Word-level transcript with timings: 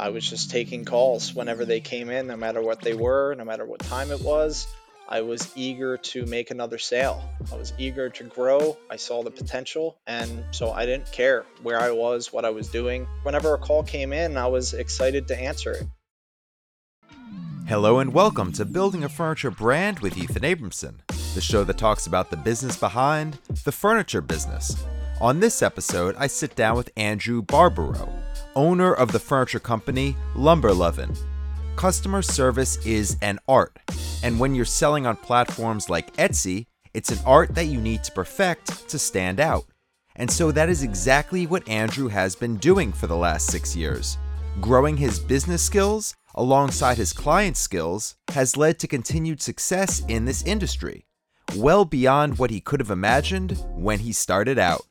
I 0.00 0.08
was 0.08 0.26
just 0.26 0.50
taking 0.50 0.86
calls 0.86 1.34
whenever 1.34 1.66
they 1.66 1.80
came 1.80 2.08
in, 2.08 2.28
no 2.28 2.36
matter 2.38 2.62
what 2.62 2.80
they 2.80 2.94
were, 2.94 3.34
no 3.34 3.44
matter 3.44 3.66
what 3.66 3.80
time 3.80 4.10
it 4.10 4.22
was. 4.22 4.66
I 5.06 5.20
was 5.20 5.52
eager 5.54 5.98
to 5.98 6.24
make 6.24 6.50
another 6.50 6.78
sale. 6.78 7.22
I 7.52 7.56
was 7.56 7.74
eager 7.76 8.08
to 8.08 8.24
grow. 8.24 8.78
I 8.90 8.96
saw 8.96 9.22
the 9.22 9.30
potential. 9.30 9.98
And 10.06 10.42
so 10.52 10.72
I 10.72 10.86
didn't 10.86 11.12
care 11.12 11.44
where 11.62 11.78
I 11.78 11.90
was, 11.90 12.32
what 12.32 12.46
I 12.46 12.50
was 12.50 12.68
doing. 12.68 13.06
Whenever 13.24 13.52
a 13.52 13.58
call 13.58 13.82
came 13.82 14.14
in, 14.14 14.38
I 14.38 14.46
was 14.46 14.72
excited 14.72 15.28
to 15.28 15.38
answer 15.38 15.72
it. 15.72 15.86
Hello 17.68 17.98
and 17.98 18.14
welcome 18.14 18.54
to 18.54 18.64
Building 18.64 19.04
a 19.04 19.08
Furniture 19.10 19.50
Brand 19.50 20.00
with 20.00 20.16
Ethan 20.16 20.44
Abramson, 20.44 21.00
the 21.34 21.42
show 21.42 21.62
that 21.64 21.76
talks 21.76 22.06
about 22.06 22.30
the 22.30 22.38
business 22.38 22.78
behind 22.78 23.36
the 23.64 23.72
furniture 23.72 24.22
business. 24.22 24.82
On 25.20 25.40
this 25.40 25.60
episode, 25.60 26.16
I 26.18 26.26
sit 26.26 26.56
down 26.56 26.74
with 26.74 26.90
Andrew 26.96 27.42
Barbaro, 27.42 28.10
owner 28.54 28.92
of 28.92 29.12
the 29.12 29.18
furniture 29.18 29.60
company 29.60 30.16
Lumber 30.34 30.72
Lovin'. 30.72 31.14
Customer 31.76 32.22
service 32.22 32.84
is 32.84 33.16
an 33.22 33.38
art, 33.48 33.76
and 34.22 34.38
when 34.38 34.54
you're 34.54 34.64
selling 34.64 35.06
on 35.06 35.16
platforms 35.16 35.88
like 35.88 36.14
Etsy, 36.16 36.66
it's 36.92 37.10
an 37.10 37.18
art 37.24 37.54
that 37.54 37.66
you 37.66 37.80
need 37.80 38.04
to 38.04 38.12
perfect 38.12 38.88
to 38.88 38.98
stand 38.98 39.40
out. 39.40 39.64
And 40.16 40.30
so 40.30 40.52
that 40.52 40.68
is 40.68 40.82
exactly 40.82 41.46
what 41.46 41.68
Andrew 41.68 42.08
has 42.08 42.34
been 42.34 42.56
doing 42.56 42.92
for 42.92 43.06
the 43.06 43.16
last 43.16 43.46
six 43.46 43.74
years. 43.76 44.18
Growing 44.60 44.96
his 44.96 45.18
business 45.18 45.62
skills 45.62 46.14
alongside 46.34 46.96
his 46.96 47.12
client 47.12 47.56
skills 47.56 48.16
has 48.32 48.56
led 48.56 48.78
to 48.80 48.88
continued 48.88 49.40
success 49.40 50.02
in 50.08 50.24
this 50.24 50.42
industry, 50.42 51.06
well 51.56 51.84
beyond 51.84 52.38
what 52.38 52.50
he 52.50 52.60
could 52.60 52.80
have 52.80 52.90
imagined 52.90 53.62
when 53.74 54.00
he 54.00 54.12
started 54.12 54.58
out. 54.58 54.82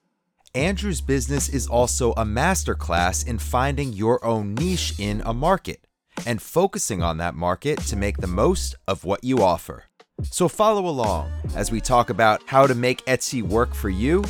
Andrew's 0.55 0.99
business 0.99 1.48
is 1.48 1.67
also 1.67 2.12
a 2.13 2.26
masterclass 2.26 3.27
in 3.27 3.38
finding 3.38 3.94
your 3.94 4.23
own 4.26 4.55
niche 4.55 4.95
in 4.98 5.21
a 5.23 5.34
market 5.34 5.85
and 6.26 6.41
focusing 6.41 7.03
on 7.03 7.17
that 7.17 7.35
market 7.35 7.77
to 7.81 7.95
make 7.95 8.17
the 8.17 8.27
most 8.27 8.76
of 8.88 9.04
what 9.04 9.23
you 9.23 9.43
offer. 9.43 9.84
So 10.23 10.48
follow 10.48 10.88
along 10.88 11.32
as 11.55 11.71
we 11.71 11.79
talk 11.79 12.10
about 12.10 12.41
how 12.48 12.65
to 12.65 12.73
make 12.73 13.05
Etsy 13.05 13.43
work 13.43 13.76
for 13.76 13.90
you, 13.90 14.23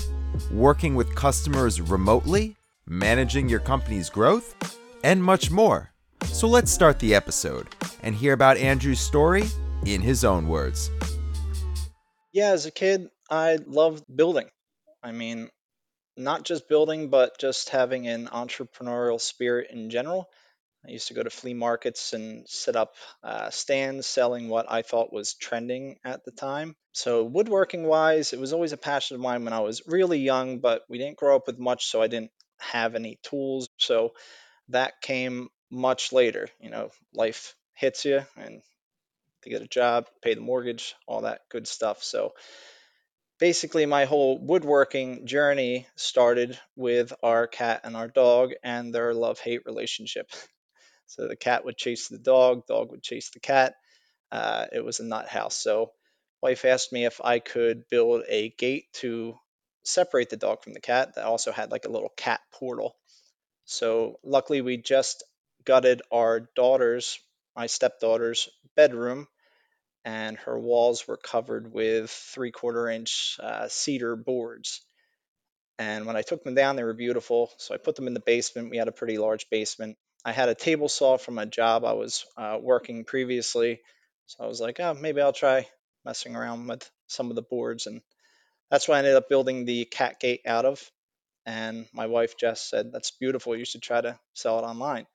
working 0.51 0.93
with 0.93 1.15
customers 1.15 1.79
remotely, 1.79 2.57
managing 2.85 3.47
your 3.47 3.61
company's 3.61 4.09
growth, 4.09 4.55
and 5.05 5.23
much 5.23 5.49
more. 5.49 5.91
So 6.25 6.49
let's 6.49 6.69
start 6.69 6.99
the 6.99 7.15
episode 7.15 7.73
and 8.03 8.13
hear 8.13 8.33
about 8.33 8.57
Andrew's 8.57 8.99
story 8.99 9.45
in 9.85 10.01
his 10.01 10.25
own 10.25 10.49
words. 10.49 10.91
Yeah, 12.33 12.49
as 12.49 12.65
a 12.65 12.71
kid, 12.71 13.07
I 13.31 13.59
loved 13.65 14.03
building. 14.13 14.49
I 15.01 15.13
mean, 15.13 15.49
not 16.19 16.43
just 16.43 16.67
building, 16.67 17.09
but 17.09 17.37
just 17.39 17.69
having 17.69 18.07
an 18.07 18.27
entrepreneurial 18.27 19.19
spirit 19.19 19.71
in 19.71 19.89
general. 19.89 20.29
I 20.85 20.91
used 20.91 21.09
to 21.09 21.13
go 21.13 21.23
to 21.23 21.29
flea 21.29 21.53
markets 21.53 22.13
and 22.13 22.47
set 22.47 22.75
up 22.75 22.95
uh, 23.23 23.49
stands 23.49 24.07
selling 24.07 24.47
what 24.47 24.71
I 24.71 24.81
thought 24.81 25.11
was 25.11 25.33
trending 25.33 25.97
at 26.05 26.23
the 26.23 26.31
time. 26.31 26.75
So, 26.93 27.25
woodworking 27.25 27.83
wise, 27.83 28.31
it 28.33 28.39
was 28.39 28.53
always 28.53 28.71
a 28.71 28.77
passion 28.77 29.15
of 29.15 29.21
mine 29.21 29.43
when 29.43 29.53
I 29.53 29.59
was 29.59 29.81
really 29.87 30.19
young, 30.19 30.59
but 30.59 30.83
we 30.87 30.97
didn't 30.97 31.17
grow 31.17 31.35
up 31.35 31.47
with 31.47 31.59
much, 31.59 31.87
so 31.87 32.01
I 32.01 32.07
didn't 32.07 32.31
have 32.59 32.95
any 32.95 33.19
tools. 33.23 33.67
So, 33.77 34.13
that 34.69 35.01
came 35.01 35.49
much 35.69 36.13
later. 36.13 36.47
You 36.61 36.69
know, 36.69 36.91
life 37.13 37.55
hits 37.73 38.05
you 38.05 38.25
and 38.37 38.61
to 39.43 39.49
get 39.49 39.61
a 39.61 39.67
job, 39.67 40.07
pay 40.21 40.33
the 40.33 40.41
mortgage, 40.41 40.95
all 41.07 41.21
that 41.21 41.41
good 41.49 41.67
stuff. 41.67 42.03
So, 42.03 42.33
basically, 43.39 43.85
my 43.85 44.05
whole 44.05 44.37
woodworking 44.37 45.25
journey 45.25 45.87
started 45.95 46.59
with 46.75 47.13
our 47.23 47.47
cat 47.47 47.81
and 47.83 47.95
our 47.95 48.07
dog 48.07 48.51
and 48.63 48.93
their 48.93 49.13
love 49.13 49.39
hate 49.39 49.65
relationship. 49.65 50.29
So 51.07 51.27
the 51.27 51.35
cat 51.35 51.65
would 51.65 51.75
chase 51.75 52.07
the 52.07 52.19
dog, 52.19 52.67
dog 52.67 52.91
would 52.91 53.01
chase 53.01 53.31
the 53.31 53.39
cat. 53.39 53.73
Uh, 54.31 54.67
it 54.71 54.85
was 54.85 54.99
a 54.99 55.03
nut 55.03 55.27
house. 55.27 55.57
So 55.57 55.91
wife 56.39 56.65
asked 56.65 56.93
me 56.93 57.05
if 57.05 57.19
I 57.23 57.39
could 57.39 57.89
build 57.89 58.25
a 58.27 58.49
gate 58.49 58.85
to 59.01 59.33
separate 59.83 60.29
the 60.29 60.37
dog 60.37 60.63
from 60.63 60.73
the 60.73 60.79
cat 60.79 61.15
that 61.15 61.25
also 61.25 61.51
had 61.51 61.71
like 61.71 61.85
a 61.85 61.89
little 61.89 62.13
cat 62.15 62.41
portal. 62.51 62.95
So 63.65 64.19
luckily 64.23 64.61
we 64.61 64.77
just 64.77 65.23
gutted 65.65 66.03
our 66.11 66.41
daughter's, 66.55 67.19
my 67.55 67.65
stepdaughter's 67.65 68.49
bedroom, 68.75 69.27
and 70.05 70.37
her 70.39 70.57
walls 70.57 71.07
were 71.07 71.17
covered 71.17 71.71
with 71.73 72.09
three 72.09 72.51
quarter 72.51 72.89
inch 72.89 73.37
uh, 73.41 73.67
cedar 73.67 74.15
boards. 74.15 74.81
And 75.77 76.05
when 76.05 76.15
I 76.15 76.21
took 76.23 76.43
them 76.43 76.55
down, 76.55 76.75
they 76.75 76.83
were 76.83 76.93
beautiful. 76.93 77.51
So 77.57 77.73
I 77.73 77.77
put 77.77 77.95
them 77.95 78.07
in 78.07 78.13
the 78.13 78.19
basement. 78.19 78.69
We 78.69 78.77
had 78.77 78.89
a 78.89 78.93
pretty 78.93 79.17
large 79.17 79.49
basement. 79.49 79.97
I 80.25 80.33
had 80.33 80.49
a 80.49 80.55
table 80.55 80.89
saw 80.89 81.17
from 81.17 81.37
a 81.37 81.45
job 81.45 81.85
I 81.85 81.93
was 81.93 82.25
uh, 82.37 82.57
working 82.61 83.05
previously. 83.05 83.79
So 84.25 84.43
I 84.43 84.47
was 84.47 84.59
like, 84.59 84.79
oh, 84.79 84.93
maybe 84.93 85.21
I'll 85.21 85.31
try 85.31 85.67
messing 86.05 86.35
around 86.35 86.67
with 86.67 86.89
some 87.07 87.29
of 87.29 87.35
the 87.35 87.41
boards. 87.41 87.87
And 87.87 88.01
that's 88.69 88.87
what 88.87 88.95
I 88.95 88.99
ended 88.99 89.15
up 89.15 89.29
building 89.29 89.65
the 89.65 89.85
cat 89.85 90.19
gate 90.19 90.41
out 90.45 90.65
of. 90.65 90.91
And 91.45 91.87
my 91.93 92.07
wife 92.07 92.37
Jess 92.37 92.61
said, 92.61 92.91
that's 92.91 93.11
beautiful. 93.11 93.55
You 93.55 93.65
should 93.65 93.81
try 93.81 94.01
to 94.01 94.19
sell 94.33 94.59
it 94.59 94.63
online. 94.63 95.07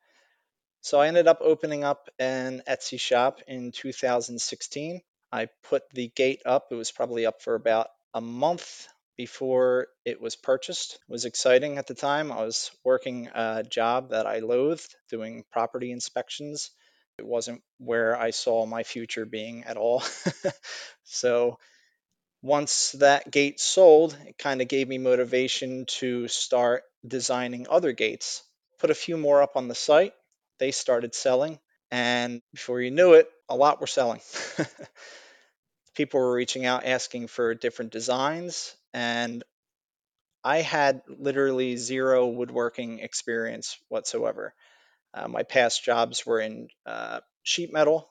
So 0.85 1.01
I 1.01 1.09
ended 1.09 1.29
up 1.29 1.39
opening 1.41 1.83
up 1.83 2.11
an 2.19 2.63
Etsy 2.69 3.01
shop 3.01 3.41
in 3.49 3.73
2016. 3.73 5.01
I 5.33 5.49
put 5.63 5.89
the 5.95 6.09
gate 6.09 6.43
up. 6.45 6.67
It 6.71 6.75
was 6.75 6.93
probably 6.93 7.25
up 7.25 7.41
for 7.41 7.55
about 7.55 7.89
a 8.13 8.21
month 8.21 8.87
before 9.17 9.87
it 10.05 10.21
was 10.21 10.37
purchased. 10.37 10.97
It 10.97 11.11
was 11.11 11.25
exciting 11.25 11.79
at 11.79 11.87
the 11.87 11.95
time. 11.95 12.31
I 12.31 12.45
was 12.45 12.71
working 12.85 13.31
a 13.35 13.63
job 13.63 14.11
that 14.11 14.27
I 14.27 14.41
loathed, 14.41 14.95
doing 15.09 15.47
property 15.51 15.91
inspections. 15.91 16.71
It 17.17 17.25
wasn't 17.25 17.63
where 17.79 18.15
I 18.15 18.29
saw 18.29 18.67
my 18.67 18.83
future 18.83 19.25
being 19.25 19.65
at 19.65 19.79
all. 19.79 20.03
so 21.05 21.59
once 22.43 22.93
that 22.93 23.31
gate 23.31 23.59
sold, 23.59 24.15
it 24.27 24.37
kind 24.37 24.61
of 24.61 24.69
gave 24.69 24.87
me 24.87 24.99
motivation 24.99 25.87
to 26.01 26.29
start 26.29 26.83
designing 27.09 27.69
other 27.71 27.93
gates. 27.93 28.43
Put 28.81 28.91
a 28.91 28.95
few 28.95 29.17
more 29.17 29.41
up 29.41 29.57
on 29.57 29.69
the 29.69 29.75
site. 29.75 30.13
They 30.59 30.71
started 30.73 31.15
selling, 31.15 31.59
and 31.91 32.43
before 32.53 32.81
you 32.81 32.91
knew 32.91 33.15
it, 33.15 33.29
a 33.49 33.57
lot 33.57 33.81
were 33.81 33.87
selling. 33.87 34.21
People 35.95 36.21
were 36.21 36.33
reaching 36.33 36.67
out 36.67 36.85
asking 36.85 37.29
for 37.29 37.55
different 37.55 37.93
designs, 37.93 38.75
and 38.93 39.43
I 40.45 40.59
had 40.59 41.03
literally 41.09 41.77
zero 41.77 42.27
woodworking 42.27 42.99
experience 43.01 43.79
whatsoever. 43.89 44.55
Uh, 45.15 45.29
my 45.29 45.43
past 45.45 45.85
jobs 45.85 46.27
were 46.27 46.41
in 46.41 46.69
uh, 46.87 47.21
sheet 47.43 47.73
metal, 47.73 48.11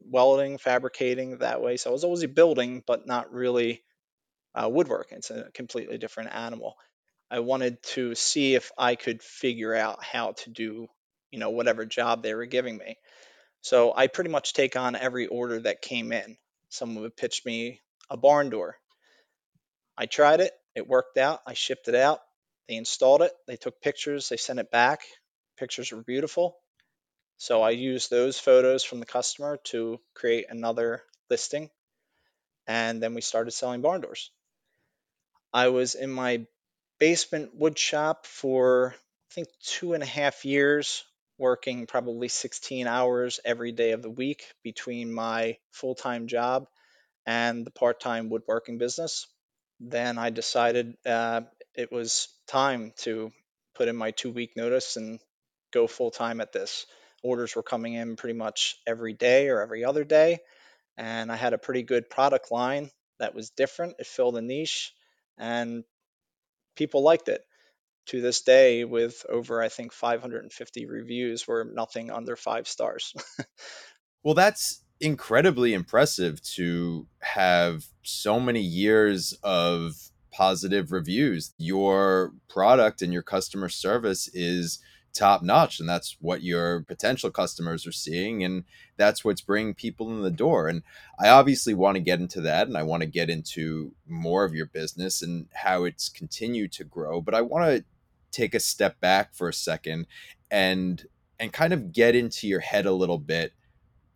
welding, 0.00 0.58
fabricating 0.58 1.38
that 1.38 1.62
way. 1.62 1.76
So 1.76 1.90
I 1.90 1.94
was 1.94 2.04
always 2.04 2.26
building, 2.26 2.82
but 2.86 3.06
not 3.06 3.32
really 3.32 3.84
uh, 4.54 4.68
woodworking. 4.68 5.18
It's 5.18 5.30
a 5.30 5.50
completely 5.54 5.98
different 5.98 6.34
animal. 6.34 6.76
I 7.30 7.40
wanted 7.40 7.82
to 7.94 8.14
see 8.14 8.54
if 8.54 8.72
I 8.78 8.96
could 8.96 9.22
figure 9.22 9.74
out 9.74 10.02
how 10.04 10.32
to 10.32 10.50
do, 10.50 10.88
you 11.30 11.38
know, 11.38 11.50
whatever 11.50 11.84
job 11.84 12.22
they 12.22 12.34
were 12.34 12.46
giving 12.46 12.76
me. 12.76 12.96
So 13.60 13.92
I 13.94 14.06
pretty 14.06 14.30
much 14.30 14.52
take 14.52 14.76
on 14.76 14.96
every 14.96 15.26
order 15.26 15.60
that 15.60 15.82
came 15.82 16.12
in. 16.12 16.36
Someone 16.68 17.02
would 17.02 17.16
pitch 17.16 17.42
me 17.44 17.80
a 18.10 18.16
barn 18.16 18.50
door. 18.50 18.76
I 19.96 20.06
tried 20.06 20.40
it. 20.40 20.52
It 20.74 20.86
worked 20.86 21.18
out. 21.18 21.40
I 21.46 21.54
shipped 21.54 21.88
it 21.88 21.94
out. 21.94 22.20
They 22.68 22.76
installed 22.76 23.22
it. 23.22 23.32
They 23.46 23.56
took 23.56 23.80
pictures. 23.80 24.28
They 24.28 24.36
sent 24.36 24.60
it 24.60 24.70
back. 24.70 25.00
Pictures 25.58 25.90
were 25.90 26.02
beautiful. 26.02 26.56
So 27.38 27.62
I 27.62 27.70
used 27.70 28.10
those 28.10 28.38
photos 28.38 28.84
from 28.84 29.00
the 29.00 29.06
customer 29.06 29.58
to 29.64 29.98
create 30.14 30.46
another 30.48 31.02
listing. 31.30 31.70
And 32.66 33.02
then 33.02 33.14
we 33.14 33.20
started 33.22 33.52
selling 33.52 33.80
barn 33.80 34.02
doors. 34.02 34.30
I 35.52 35.68
was 35.68 35.94
in 35.94 36.10
my 36.10 36.46
basement 36.98 37.54
wood 37.54 37.78
shop 37.78 38.26
for, 38.26 38.94
I 39.30 39.34
think, 39.34 39.48
two 39.62 39.94
and 39.94 40.02
a 40.02 40.06
half 40.06 40.44
years, 40.44 41.04
working 41.38 41.86
probably 41.86 42.28
16 42.28 42.86
hours 42.86 43.40
every 43.44 43.72
day 43.72 43.92
of 43.92 44.02
the 44.02 44.10
week 44.10 44.44
between 44.62 45.12
my 45.12 45.56
full 45.70 45.94
time 45.94 46.26
job 46.26 46.66
and 47.26 47.66
the 47.66 47.70
part 47.70 48.00
time 48.00 48.28
woodworking 48.28 48.78
business 48.78 49.26
then 49.80 50.18
I 50.18 50.30
decided 50.30 50.96
uh, 51.06 51.42
it 51.74 51.92
was 51.92 52.28
time 52.46 52.92
to 52.98 53.32
put 53.74 53.88
in 53.88 53.96
my 53.96 54.10
two 54.10 54.32
week 54.32 54.56
notice 54.56 54.96
and 54.96 55.20
go 55.72 55.86
full 55.86 56.10
time 56.10 56.40
at 56.40 56.52
this. 56.52 56.86
Orders 57.22 57.54
were 57.54 57.62
coming 57.62 57.94
in 57.94 58.16
pretty 58.16 58.36
much 58.36 58.76
every 58.86 59.12
day 59.12 59.48
or 59.48 59.60
every 59.60 59.84
other 59.84 60.04
day. 60.04 60.38
And 60.96 61.30
I 61.30 61.36
had 61.36 61.52
a 61.52 61.58
pretty 61.58 61.82
good 61.82 62.10
product 62.10 62.50
line 62.50 62.90
that 63.20 63.34
was 63.34 63.50
different. 63.50 63.96
It 63.98 64.06
filled 64.06 64.36
a 64.36 64.42
niche 64.42 64.92
and 65.36 65.84
people 66.74 67.02
liked 67.02 67.28
it. 67.28 67.42
To 68.08 68.20
this 68.22 68.40
day, 68.40 68.84
with 68.84 69.26
over, 69.28 69.62
I 69.62 69.68
think, 69.68 69.92
550 69.92 70.86
reviews, 70.86 71.46
were 71.46 71.64
nothing 71.64 72.10
under 72.10 72.36
five 72.36 72.66
stars. 72.66 73.12
well, 74.22 74.34
that's 74.34 74.82
incredibly 75.00 75.74
impressive 75.74 76.42
to 76.42 77.06
have 77.20 77.84
so 78.02 78.40
many 78.40 78.60
years 78.60 79.34
of 79.42 79.94
positive 80.32 80.90
reviews. 80.90 81.52
Your 81.58 82.32
product 82.48 83.02
and 83.02 83.12
your 83.12 83.22
customer 83.22 83.68
service 83.68 84.28
is 84.28 84.78
top 85.14 85.42
notch 85.42 85.80
and 85.80 85.88
that's 85.88 86.16
what 86.20 86.42
your 86.42 86.82
potential 86.82 87.30
customers 87.30 87.86
are 87.86 87.92
seeing 87.92 88.44
and 88.44 88.64
that's 88.96 89.24
what's 89.24 89.40
bringing 89.40 89.74
people 89.74 90.10
in 90.10 90.22
the 90.22 90.30
door 90.30 90.68
and 90.68 90.82
i 91.18 91.28
obviously 91.28 91.74
want 91.74 91.96
to 91.96 92.00
get 92.00 92.20
into 92.20 92.40
that 92.40 92.68
and 92.68 92.76
i 92.76 92.82
want 92.82 93.00
to 93.00 93.08
get 93.08 93.30
into 93.30 93.92
more 94.06 94.44
of 94.44 94.54
your 94.54 94.66
business 94.66 95.22
and 95.22 95.46
how 95.54 95.84
it's 95.84 96.08
continued 96.08 96.70
to 96.70 96.84
grow 96.84 97.20
but 97.20 97.34
i 97.34 97.40
want 97.40 97.64
to 97.64 97.84
take 98.38 98.54
a 98.54 98.60
step 98.60 99.00
back 99.00 99.34
for 99.34 99.48
a 99.48 99.54
second 99.54 100.06
and 100.50 101.06
and 101.40 101.52
kind 101.52 101.72
of 101.72 101.92
get 101.92 102.16
into 102.16 102.48
your 102.48 102.60
head 102.60 102.86
a 102.86 102.92
little 102.92 103.18
bit 103.18 103.52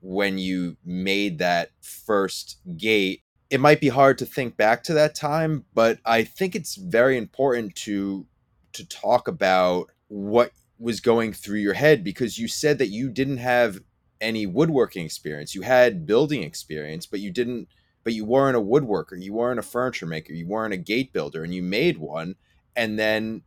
when 0.01 0.39
you 0.39 0.77
made 0.85 1.39
that 1.39 1.71
first 1.81 2.59
gate. 2.77 3.23
It 3.51 3.61
might 3.61 3.81
be 3.81 3.89
hard 3.89 4.19
to 4.19 4.27
think 4.27 4.57
back 4.57 4.83
to 4.85 4.95
that 4.95 5.15
time 5.15 5.67
but 5.75 5.99
i 6.07 6.25
think 6.25 6.55
it's 6.55 6.77
very 6.77 7.19
important 7.19 7.75
to 7.77 8.27
to 8.73 8.89
talk 8.89 9.29
about 9.29 9.91
what 10.09 10.53
was 10.79 11.01
going 11.01 11.33
through 11.33 11.61
your 11.61 11.75
head 11.75 12.03
because 12.03 12.39
you 12.39 12.49
said 12.49 12.79
that 12.79 12.89
you 12.89 13.09
didn't 13.09 13.39
have 13.39 13.81
any 14.21 14.47
woodworking 14.47 15.05
experience. 15.05 15.55
You 15.55 15.63
had 15.63 16.07
building 16.07 16.43
experience 16.43 17.07
but 17.07 17.21
you 17.21 17.31
didn't 17.31 17.69
but 18.05 18.15
you 18.15 18.25
weren't 18.25 18.57
a 18.57 18.61
woodworker. 18.61 19.21
You 19.23 19.33
weren't 19.33 19.61
a 19.61 19.63
furniture 19.63 20.07
maker. 20.07 20.33
You 20.33 20.47
weren't 20.49 20.75
a 20.75 20.79
gate 20.79 21.13
builder 21.13 21.45
and 21.45 21.55
you 21.55 21.63
made 21.63 21.99
one 21.99 22.35
and 22.75 22.99
then 22.99 23.43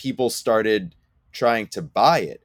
people 0.00 0.30
started 0.30 0.94
trying 1.30 1.66
to 1.66 1.82
buy 1.82 2.20
it 2.20 2.42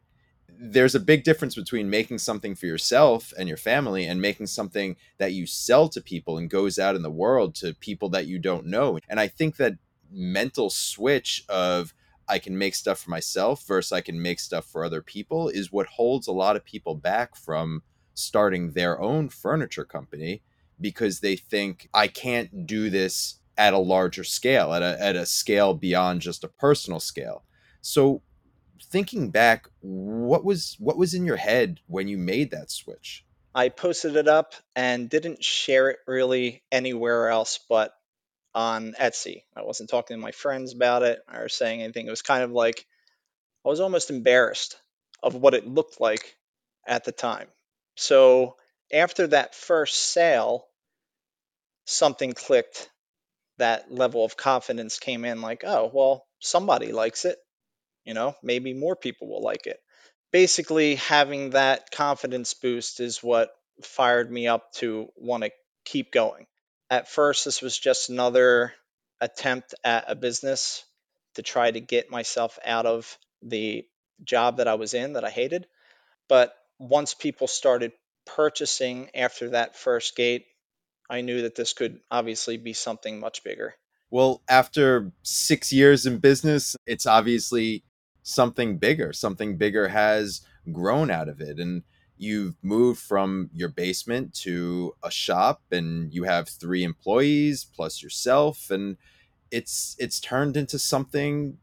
there's 0.59 0.95
a 0.95 0.99
big 0.99 1.23
difference 1.23 1.55
between 1.55 1.89
making 1.89 2.17
something 2.17 2.55
for 2.55 2.65
yourself 2.65 3.33
and 3.37 3.47
your 3.47 3.57
family 3.57 4.05
and 4.05 4.21
making 4.21 4.47
something 4.47 4.95
that 5.17 5.33
you 5.33 5.45
sell 5.45 5.89
to 5.89 6.01
people 6.01 6.37
and 6.37 6.49
goes 6.49 6.79
out 6.79 6.95
in 6.95 7.01
the 7.01 7.11
world 7.11 7.55
to 7.55 7.73
people 7.73 8.09
that 8.09 8.27
you 8.27 8.39
don't 8.39 8.65
know. 8.65 8.99
And 9.09 9.19
I 9.19 9.27
think 9.27 9.57
that 9.57 9.73
mental 10.11 10.69
switch 10.69 11.43
of 11.49 11.93
I 12.27 12.39
can 12.39 12.57
make 12.57 12.75
stuff 12.75 12.99
for 12.99 13.09
myself 13.09 13.65
versus 13.67 13.91
I 13.91 14.01
can 14.01 14.21
make 14.21 14.39
stuff 14.39 14.65
for 14.65 14.83
other 14.83 15.01
people 15.01 15.49
is 15.49 15.71
what 15.71 15.87
holds 15.87 16.27
a 16.27 16.31
lot 16.31 16.55
of 16.55 16.65
people 16.65 16.95
back 16.95 17.35
from 17.35 17.83
starting 18.13 18.71
their 18.71 18.99
own 18.99 19.29
furniture 19.29 19.85
company 19.85 20.41
because 20.79 21.19
they 21.19 21.35
think 21.35 21.89
I 21.93 22.07
can't 22.07 22.65
do 22.65 22.89
this 22.89 23.39
at 23.57 23.73
a 23.73 23.79
larger 23.79 24.23
scale, 24.23 24.73
at 24.73 24.81
a, 24.81 25.01
at 25.01 25.15
a 25.15 25.25
scale 25.25 25.73
beyond 25.73 26.21
just 26.21 26.43
a 26.43 26.49
personal 26.49 26.99
scale. 26.99 27.43
So 27.81 28.21
thinking 28.83 29.29
back, 29.29 29.67
what 29.81 30.43
was 30.43 30.75
what 30.79 30.97
was 30.97 31.13
in 31.13 31.25
your 31.25 31.37
head 31.37 31.79
when 31.87 32.07
you 32.07 32.17
made 32.17 32.51
that 32.51 32.71
switch? 32.71 33.25
I 33.53 33.69
posted 33.69 34.15
it 34.17 34.27
up 34.27 34.53
and 34.75 35.09
didn't 35.09 35.43
share 35.43 35.89
it 35.89 35.99
really 36.07 36.63
anywhere 36.71 37.29
else 37.29 37.59
but 37.69 37.93
on 38.53 38.93
Etsy. 38.99 39.43
I 39.55 39.63
wasn't 39.63 39.89
talking 39.89 40.17
to 40.17 40.21
my 40.21 40.31
friends 40.31 40.73
about 40.73 41.03
it 41.03 41.19
or 41.33 41.49
saying 41.49 41.81
anything. 41.81 42.07
It 42.07 42.11
was 42.11 42.21
kind 42.21 42.43
of 42.43 42.51
like 42.51 42.85
I 43.65 43.69
was 43.69 43.79
almost 43.79 44.09
embarrassed 44.09 44.77
of 45.23 45.35
what 45.35 45.53
it 45.53 45.67
looked 45.67 45.99
like 45.99 46.35
at 46.87 47.03
the 47.03 47.11
time. 47.11 47.47
So 47.95 48.57
after 48.91 49.27
that 49.27 49.55
first 49.55 49.95
sale, 49.95 50.67
something 51.85 52.33
clicked. 52.33 52.89
That 53.57 53.91
level 53.91 54.25
of 54.25 54.37
confidence 54.37 54.99
came 54.99 55.25
in 55.25 55.41
like, 55.41 55.63
oh, 55.65 55.89
well, 55.93 56.25
somebody 56.39 56.91
likes 56.91 57.25
it. 57.25 57.37
You 58.03 58.13
know, 58.13 58.35
maybe 58.43 58.73
more 58.73 58.95
people 58.95 59.27
will 59.27 59.41
like 59.41 59.67
it. 59.67 59.79
Basically, 60.31 60.95
having 60.95 61.51
that 61.51 61.91
confidence 61.91 62.53
boost 62.53 62.99
is 62.99 63.23
what 63.23 63.49
fired 63.83 64.31
me 64.31 64.47
up 64.47 64.71
to 64.73 65.07
want 65.15 65.43
to 65.43 65.51
keep 65.85 66.11
going. 66.11 66.45
At 66.89 67.09
first, 67.09 67.45
this 67.45 67.61
was 67.61 67.77
just 67.77 68.09
another 68.09 68.73
attempt 69.21 69.73
at 69.83 70.05
a 70.07 70.15
business 70.15 70.83
to 71.35 71.41
try 71.41 71.71
to 71.71 71.79
get 71.79 72.11
myself 72.11 72.59
out 72.65 72.85
of 72.85 73.17
the 73.41 73.85
job 74.23 74.57
that 74.57 74.67
I 74.67 74.75
was 74.75 74.93
in 74.93 75.13
that 75.13 75.25
I 75.25 75.29
hated. 75.29 75.67
But 76.27 76.53
once 76.79 77.13
people 77.13 77.47
started 77.47 77.91
purchasing 78.25 79.09
after 79.15 79.51
that 79.51 79.75
first 79.75 80.15
gate, 80.15 80.45
I 81.09 81.21
knew 81.21 81.41
that 81.41 81.55
this 81.55 81.73
could 81.73 81.99
obviously 82.09 82.57
be 82.57 82.73
something 82.73 83.19
much 83.19 83.43
bigger. 83.43 83.75
Well, 84.09 84.41
after 84.47 85.11
six 85.23 85.73
years 85.73 86.05
in 86.05 86.19
business, 86.19 86.75
it's 86.85 87.05
obviously 87.05 87.83
something 88.23 88.77
bigger. 88.77 89.13
Something 89.13 89.57
bigger 89.57 89.87
has 89.89 90.41
grown 90.71 91.11
out 91.11 91.29
of 91.29 91.41
it. 91.41 91.59
And 91.59 91.83
you've 92.17 92.55
moved 92.61 92.99
from 92.99 93.49
your 93.53 93.69
basement 93.69 94.33
to 94.33 94.93
a 95.03 95.11
shop 95.11 95.61
and 95.71 96.13
you 96.13 96.23
have 96.23 96.47
three 96.47 96.83
employees 96.83 97.65
plus 97.65 98.01
yourself 98.01 98.71
and 98.71 98.97
it's 99.51 99.95
it's 99.99 100.19
turned 100.19 100.57
into 100.57 100.79
something 100.79 101.57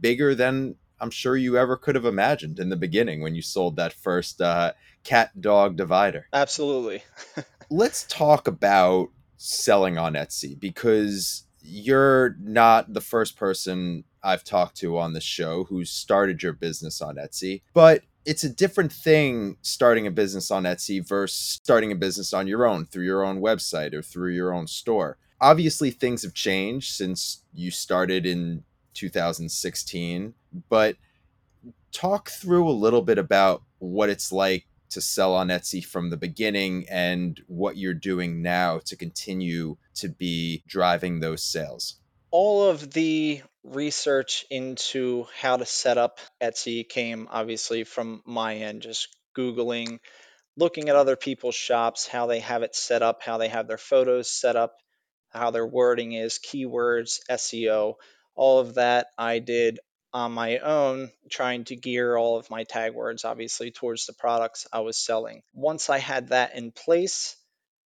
bigger 0.00 0.34
than 0.34 0.76
I'm 1.02 1.10
sure 1.10 1.36
you 1.36 1.58
ever 1.58 1.76
could 1.76 1.96
have 1.96 2.04
imagined 2.04 2.60
in 2.60 2.68
the 2.68 2.76
beginning 2.76 3.20
when 3.20 3.34
you 3.34 3.42
sold 3.42 3.74
that 3.74 3.92
first 3.92 4.40
uh, 4.40 4.72
cat 5.02 5.40
dog 5.40 5.76
divider. 5.76 6.28
Absolutely. 6.32 7.02
Let's 7.70 8.04
talk 8.04 8.46
about 8.46 9.08
selling 9.36 9.98
on 9.98 10.14
Etsy 10.14 10.58
because 10.58 11.44
you're 11.60 12.36
not 12.40 12.94
the 12.94 13.00
first 13.00 13.36
person 13.36 14.04
I've 14.22 14.44
talked 14.44 14.76
to 14.76 14.96
on 14.96 15.12
the 15.12 15.20
show 15.20 15.64
who 15.64 15.84
started 15.84 16.40
your 16.40 16.52
business 16.52 17.02
on 17.02 17.16
Etsy, 17.16 17.62
but 17.74 18.04
it's 18.24 18.44
a 18.44 18.48
different 18.48 18.92
thing 18.92 19.56
starting 19.60 20.06
a 20.06 20.12
business 20.12 20.52
on 20.52 20.62
Etsy 20.62 21.04
versus 21.04 21.36
starting 21.36 21.90
a 21.90 21.96
business 21.96 22.32
on 22.32 22.46
your 22.46 22.64
own 22.64 22.86
through 22.86 23.04
your 23.04 23.24
own 23.24 23.40
website 23.40 23.92
or 23.92 24.02
through 24.02 24.30
your 24.30 24.54
own 24.54 24.68
store. 24.68 25.18
Obviously, 25.40 25.90
things 25.90 26.22
have 26.22 26.34
changed 26.34 26.94
since 26.94 27.42
you 27.52 27.72
started 27.72 28.24
in 28.24 28.62
2016, 28.94 30.34
but 30.68 30.96
talk 31.92 32.30
through 32.30 32.68
a 32.68 32.72
little 32.72 33.02
bit 33.02 33.18
about 33.18 33.62
what 33.78 34.08
it's 34.08 34.32
like 34.32 34.66
to 34.90 35.00
sell 35.00 35.34
on 35.34 35.48
Etsy 35.48 35.84
from 35.84 36.10
the 36.10 36.16
beginning 36.16 36.86
and 36.90 37.40
what 37.46 37.76
you're 37.76 37.94
doing 37.94 38.42
now 38.42 38.78
to 38.84 38.96
continue 38.96 39.76
to 39.94 40.08
be 40.08 40.62
driving 40.66 41.20
those 41.20 41.42
sales. 41.42 41.98
All 42.30 42.68
of 42.68 42.92
the 42.92 43.42
research 43.64 44.44
into 44.50 45.26
how 45.40 45.56
to 45.56 45.66
set 45.66 45.98
up 45.98 46.18
Etsy 46.42 46.86
came 46.86 47.28
obviously 47.30 47.84
from 47.84 48.22
my 48.26 48.56
end, 48.56 48.82
just 48.82 49.08
Googling, 49.36 49.98
looking 50.56 50.88
at 50.88 50.96
other 50.96 51.16
people's 51.16 51.54
shops, 51.54 52.06
how 52.06 52.26
they 52.26 52.40
have 52.40 52.62
it 52.62 52.74
set 52.74 53.02
up, 53.02 53.22
how 53.22 53.38
they 53.38 53.48
have 53.48 53.68
their 53.68 53.78
photos 53.78 54.30
set 54.30 54.56
up, 54.56 54.76
how 55.30 55.50
their 55.50 55.66
wording 55.66 56.12
is, 56.12 56.38
keywords, 56.38 57.20
SEO, 57.30 57.94
all 58.34 58.60
of 58.60 58.74
that 58.74 59.06
I 59.16 59.38
did 59.38 59.78
on 60.14 60.32
my 60.32 60.58
own, 60.58 61.10
trying 61.30 61.64
to 61.64 61.76
gear 61.76 62.16
all 62.16 62.38
of 62.38 62.50
my 62.50 62.64
tag 62.64 62.94
words 62.94 63.24
obviously 63.24 63.70
towards 63.70 64.06
the 64.06 64.12
products 64.12 64.66
I 64.72 64.80
was 64.80 64.96
selling. 64.96 65.42
Once 65.54 65.88
I 65.88 65.98
had 65.98 66.28
that 66.28 66.54
in 66.54 66.70
place 66.70 67.36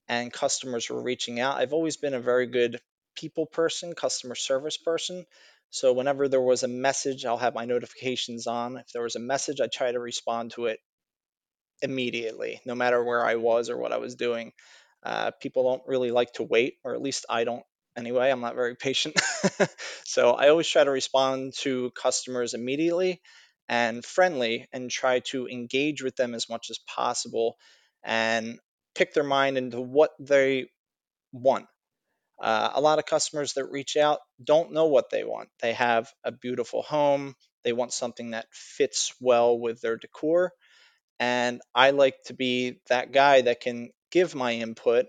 and 0.07 0.33
customers 0.33 0.89
were 0.89 1.01
reaching 1.01 1.39
out, 1.39 1.57
I've 1.57 1.73
always 1.73 1.97
been 1.97 2.13
a 2.13 2.19
very 2.19 2.47
good 2.47 2.79
people 3.15 3.45
person, 3.45 3.93
customer 3.93 4.35
service 4.35 4.77
person. 4.77 5.25
So 5.69 5.93
whenever 5.93 6.27
there 6.27 6.41
was 6.41 6.63
a 6.63 6.67
message, 6.67 7.25
I'll 7.25 7.37
have 7.37 7.55
my 7.55 7.65
notifications 7.65 8.47
on. 8.47 8.77
If 8.77 8.91
there 8.93 9.03
was 9.03 9.15
a 9.15 9.19
message, 9.19 9.61
I 9.61 9.67
try 9.67 9.91
to 9.91 9.99
respond 9.99 10.51
to 10.51 10.65
it 10.67 10.79
immediately, 11.81 12.61
no 12.65 12.75
matter 12.75 13.03
where 13.03 13.25
I 13.25 13.35
was 13.35 13.69
or 13.69 13.77
what 13.77 13.91
I 13.91 13.97
was 13.97 14.15
doing. 14.15 14.53
Uh, 15.03 15.31
people 15.39 15.63
don't 15.63 15.87
really 15.87 16.11
like 16.11 16.33
to 16.33 16.43
wait, 16.43 16.77
or 16.83 16.93
at 16.95 17.01
least 17.01 17.25
I 17.29 17.43
don't 17.43 17.65
anyway. 17.97 18.29
I'm 18.29 18.41
not 18.41 18.55
very 18.55 18.75
patient. 18.75 19.15
so 20.03 20.31
I 20.31 20.49
always 20.49 20.67
try 20.67 20.83
to 20.83 20.91
respond 20.91 21.53
to 21.59 21.91
customers 21.91 22.53
immediately 22.53 23.21
and 23.67 24.05
friendly 24.05 24.67
and 24.71 24.91
try 24.91 25.19
to 25.31 25.47
engage 25.47 26.03
with 26.03 26.15
them 26.15 26.35
as 26.35 26.49
much 26.49 26.69
as 26.69 26.79
possible 26.79 27.57
and 28.03 28.59
pick 28.93 29.13
their 29.13 29.23
mind 29.23 29.57
into 29.57 29.81
what 29.81 30.11
they 30.19 30.67
want. 31.31 31.65
Uh, 32.39 32.71
a 32.73 32.81
lot 32.81 32.99
of 32.99 33.05
customers 33.05 33.53
that 33.53 33.71
reach 33.71 33.95
out 33.95 34.19
don't 34.43 34.73
know 34.73 34.87
what 34.87 35.09
they 35.09 35.23
want. 35.23 35.49
They 35.61 35.73
have 35.73 36.11
a 36.23 36.31
beautiful 36.31 36.81
home, 36.81 37.35
they 37.63 37.73
want 37.73 37.93
something 37.93 38.31
that 38.31 38.45
fits 38.51 39.13
well 39.21 39.57
with 39.57 39.81
their 39.81 39.97
decor. 39.97 40.51
And 41.19 41.61
I 41.73 41.91
like 41.91 42.15
to 42.25 42.33
be 42.33 42.81
that 42.89 43.13
guy 43.13 43.41
that 43.41 43.61
can 43.61 43.89
give 44.11 44.35
my 44.35 44.53
input 44.53 45.05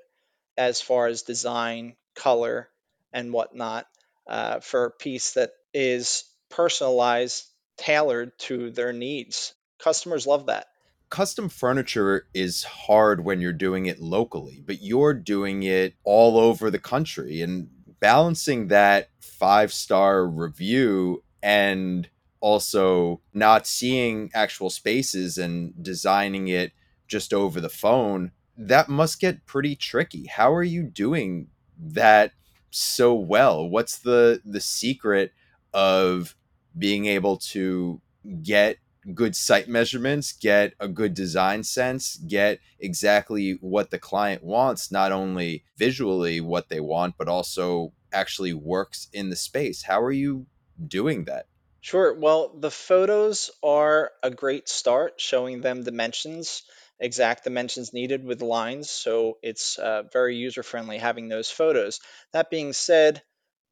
as 0.57 0.81
far 0.81 1.09
as 1.09 1.23
design, 1.23 1.97
color, 2.15 2.69
and 3.13 3.33
whatnot 3.33 3.87
uh, 4.29 4.61
for 4.61 4.87
a 4.87 4.91
piece 4.91 5.33
that 5.35 5.51
is 5.73 6.25
personalized, 6.51 7.45
tailored 7.77 8.39
to 8.39 8.71
their 8.71 8.93
needs. 8.93 9.55
Customers 9.79 10.27
love 10.27 10.47
that. 10.47 10.67
Custom 11.09 11.49
furniture 11.49 12.27
is 12.35 12.65
hard 12.65 13.25
when 13.25 13.41
you're 13.41 13.53
doing 13.53 13.87
it 13.87 14.01
locally, 14.01 14.63
but 14.65 14.83
you're 14.83 15.15
doing 15.15 15.63
it 15.63 15.95
all 16.03 16.39
over 16.39 16.71
the 16.71 16.79
country 16.79 17.43
and 17.43 17.69
balancing 18.01 18.69
that 18.69 19.11
five 19.21 19.73
star 19.73 20.27
review 20.27 21.23
and 21.43 22.09
also 22.41 23.21
not 23.33 23.67
seeing 23.67 24.31
actual 24.35 24.71
spaces 24.71 25.39
and 25.39 25.73
designing 25.83 26.49
it 26.49 26.73
just 27.09 27.33
over 27.33 27.61
the 27.61 27.69
phone 27.69 28.33
that 28.57 28.89
must 28.89 29.21
get 29.21 29.47
pretty 29.47 29.77
tricky 29.77 30.27
how 30.27 30.53
are 30.53 30.63
you 30.63 30.83
doing 30.83 31.49
that 31.79 32.33
so 32.71 33.15
well 33.15 33.69
what's 33.69 33.99
the 33.99 34.41
the 34.45 34.61
secret 34.61 35.33
of 35.73 36.35
being 36.77 37.07
able 37.07 37.37
to 37.37 38.01
get 38.43 38.79
good 39.15 39.37
site 39.37 39.69
measurements, 39.69 40.33
get 40.33 40.75
a 40.81 40.89
good 40.89 41.15
design 41.15 41.63
sense, 41.63 42.17
get 42.17 42.59
exactly 42.81 43.59
what 43.61 43.91
the 43.91 43.99
client 43.99 44.43
wants, 44.43 44.91
not 44.91 45.13
only 45.13 45.65
visually 45.77 46.41
what 46.41 46.69
they 46.69 46.81
want, 46.81 47.15
but 47.17 47.29
also 47.29 47.93
actually 48.13 48.53
works 48.53 49.09
in 49.13 49.31
the 49.31 49.37
space. 49.37 49.83
How 49.83 50.01
are 50.01 50.13
you 50.13 50.47
doing 50.89 51.25
that? 51.25 51.47
Sure. 51.81 52.13
Well, 52.19 52.53
the 52.59 52.71
photos 52.71 53.51
are 53.63 54.11
a 54.23 54.31
great 54.31 54.69
start, 54.69 55.21
showing 55.21 55.61
them 55.61 55.85
dimensions, 55.85 56.63
exact 56.99 57.45
dimensions 57.45 57.93
needed 57.93 58.25
with 58.25 58.43
lines. 58.43 58.91
So 58.91 59.39
it's 59.43 59.79
uh, 59.79 60.05
very 60.13 60.37
user 60.37 60.63
friendly 60.63 60.99
having 60.99 61.29
those 61.29 61.51
photos. 61.51 62.01
That 62.33 62.51
being 62.51 62.73
said, 62.73 63.23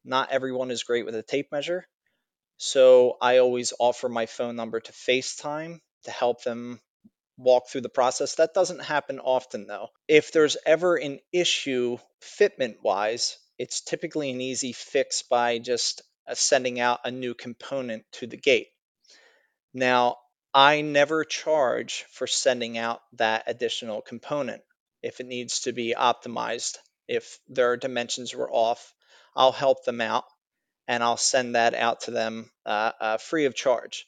not 0.03 0.31
everyone 0.31 0.71
is 0.71 0.83
great 0.83 1.05
with 1.05 1.15
a 1.15 1.23
tape 1.23 1.51
measure. 1.51 1.87
So 2.57 3.17
I 3.21 3.39
always 3.39 3.73
offer 3.79 4.07
my 4.07 4.27
phone 4.27 4.55
number 4.55 4.79
to 4.79 4.91
FaceTime 4.91 5.79
to 6.03 6.11
help 6.11 6.43
them 6.43 6.79
walk 7.37 7.69
through 7.69 7.81
the 7.81 7.89
process. 7.89 8.35
That 8.35 8.53
doesn't 8.53 8.81
happen 8.81 9.19
often 9.19 9.67
though. 9.67 9.89
If 10.07 10.31
there's 10.31 10.57
ever 10.65 10.95
an 10.95 11.19
issue 11.33 11.97
fitment 12.21 12.75
wise, 12.81 13.37
it's 13.57 13.81
typically 13.81 14.31
an 14.31 14.41
easy 14.41 14.71
fix 14.71 15.23
by 15.23 15.59
just 15.59 16.01
uh, 16.27 16.33
sending 16.35 16.79
out 16.79 16.99
a 17.03 17.11
new 17.11 17.33
component 17.33 18.03
to 18.13 18.27
the 18.27 18.37
gate. 18.37 18.67
Now, 19.73 20.17
I 20.57 20.79
never 20.79 21.25
charge 21.25 22.05
for 22.11 22.27
sending 22.27 22.77
out 22.77 23.01
that 23.17 23.43
additional 23.47 24.01
component 24.01 24.63
if 25.03 25.19
it 25.19 25.25
needs 25.25 25.59
to 25.63 25.73
be 25.73 25.93
optimized. 25.93 26.77
If 27.09 27.39
their 27.49 27.75
dimensions 27.75 28.33
were 28.33 28.49
off, 28.49 28.93
I'll 29.35 29.51
help 29.51 29.83
them 29.83 29.99
out 29.99 30.23
and 30.87 31.03
I'll 31.03 31.17
send 31.17 31.55
that 31.55 31.73
out 31.73 32.01
to 32.03 32.11
them 32.11 32.49
uh, 32.65 32.93
uh, 33.01 33.17
free 33.17 33.43
of 33.43 33.53
charge. 33.53 34.07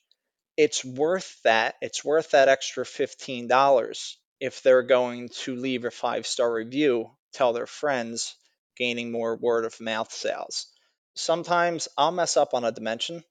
It's 0.56 0.86
worth 0.86 1.38
that. 1.44 1.76
It's 1.82 2.06
worth 2.06 2.32
that 2.32 2.48
extra 2.48 2.86
$15 2.86 4.16
if 4.40 4.64
they're 4.64 4.84
going 4.84 5.28
to 5.44 5.54
leave 5.54 5.84
a 5.84 5.92
five 5.92 6.26
star 6.26 6.54
review, 6.54 7.12
tell 7.34 7.52
their 7.52 7.68
friends, 7.68 8.38
gaining 8.78 9.12
more 9.12 9.36
word 9.36 9.66
of 9.66 9.82
mouth 9.82 10.14
sales. 10.14 10.68
Sometimes 11.14 11.90
I'll 11.98 12.14
mess 12.14 12.38
up 12.38 12.54
on 12.54 12.64
a 12.64 12.72
dimension. 12.72 13.26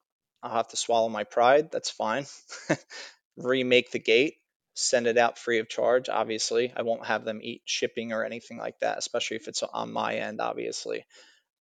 I'll 0.46 0.56
have 0.56 0.68
to 0.68 0.76
swallow 0.76 1.08
my 1.08 1.24
pride. 1.24 1.70
That's 1.72 1.90
fine. 1.90 2.26
Remake 3.36 3.90
the 3.90 3.98
gate, 3.98 4.36
send 4.74 5.06
it 5.06 5.18
out 5.18 5.38
free 5.38 5.58
of 5.58 5.68
charge. 5.68 6.08
Obviously, 6.08 6.72
I 6.76 6.82
won't 6.82 7.06
have 7.06 7.24
them 7.24 7.40
eat 7.42 7.62
shipping 7.64 8.12
or 8.12 8.24
anything 8.24 8.58
like 8.58 8.78
that, 8.80 8.98
especially 8.98 9.38
if 9.38 9.48
it's 9.48 9.62
on 9.62 9.92
my 9.92 10.14
end, 10.14 10.40
obviously. 10.40 11.04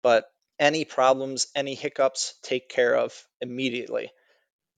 But 0.04 0.26
any 0.60 0.86
problems, 0.86 1.48
any 1.56 1.76
hiccups, 1.76 2.36
take 2.44 2.70
care 2.70 2.96
of 2.96 3.14
immediately. 3.42 4.12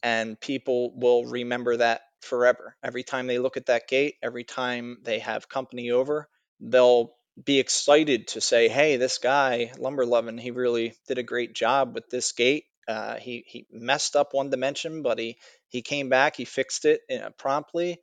And 0.04 0.40
people 0.40 0.98
will 0.98 1.26
remember 1.26 1.78
that 1.78 2.02
forever. 2.22 2.76
Every 2.84 3.04
time 3.04 3.28
they 3.28 3.40
look 3.40 3.58
at 3.58 3.68
that 3.68 3.88
gate, 3.88 4.16
every 4.24 4.44
time 4.44 5.00
they 5.04 5.20
have 5.20 5.50
company 5.50 5.92
over, 5.92 6.30
they'll 6.60 7.16
be 7.44 7.60
excited 7.60 8.30
to 8.30 8.42
say, 8.42 8.68
"Hey, 8.70 8.98
this 8.98 9.18
guy 9.18 9.72
Lumber 9.78 10.06
Lovin, 10.06 10.38
he 10.38 10.52
really 10.52 10.96
did 11.08 11.18
a 11.18 11.24
great 11.24 11.54
job 11.54 11.94
with 11.94 12.10
this 12.10 12.32
gate. 12.32 12.66
Uh, 12.88 13.18
he 13.18 13.44
he 13.48 13.68
messed 13.72 14.16
up 14.16 14.34
one 14.34 14.50
dimension, 14.50 15.02
but 15.02 15.20
he 15.20 15.38
he 15.68 15.82
came 15.82 16.10
back, 16.10 16.36
he 16.36 16.46
fixed 16.46 16.86
it 16.86 17.02
uh, 17.12 17.30
promptly, 17.32 18.00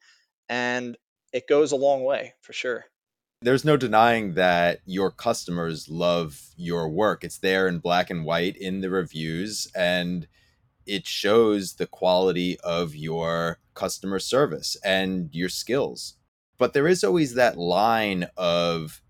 and 0.49 0.97
it 1.33 1.49
goes 1.49 1.73
a 1.73 1.77
long 1.77 2.05
way 2.05 2.35
for 2.43 2.53
sure." 2.53 2.85
there's 3.45 3.65
no 3.65 3.77
denying 3.77 4.35
that 4.35 4.81
your 4.87 5.11
customers 5.11 5.87
love 5.91 6.41
your 6.57 6.89
work. 6.89 7.23
It's 7.23 7.39
there 7.39 7.69
in 7.69 7.79
black 7.79 8.09
and 8.09 8.25
white 8.25 8.57
in 8.57 8.81
the 8.81 8.89
reviews, 8.89 9.71
and 9.77 10.27
it 10.87 11.07
shows 11.07 11.75
the 11.75 11.87
quality 11.87 12.59
of 12.61 12.95
your 12.95 13.59
customer 13.75 14.19
service 14.19 14.79
and 14.83 15.29
your 15.35 15.51
skills. 15.51 16.15
But 16.57 16.73
there 16.73 16.89
is 16.89 17.05
always 17.05 17.35
that 17.35 17.59
line 17.59 18.29
of 18.37 19.03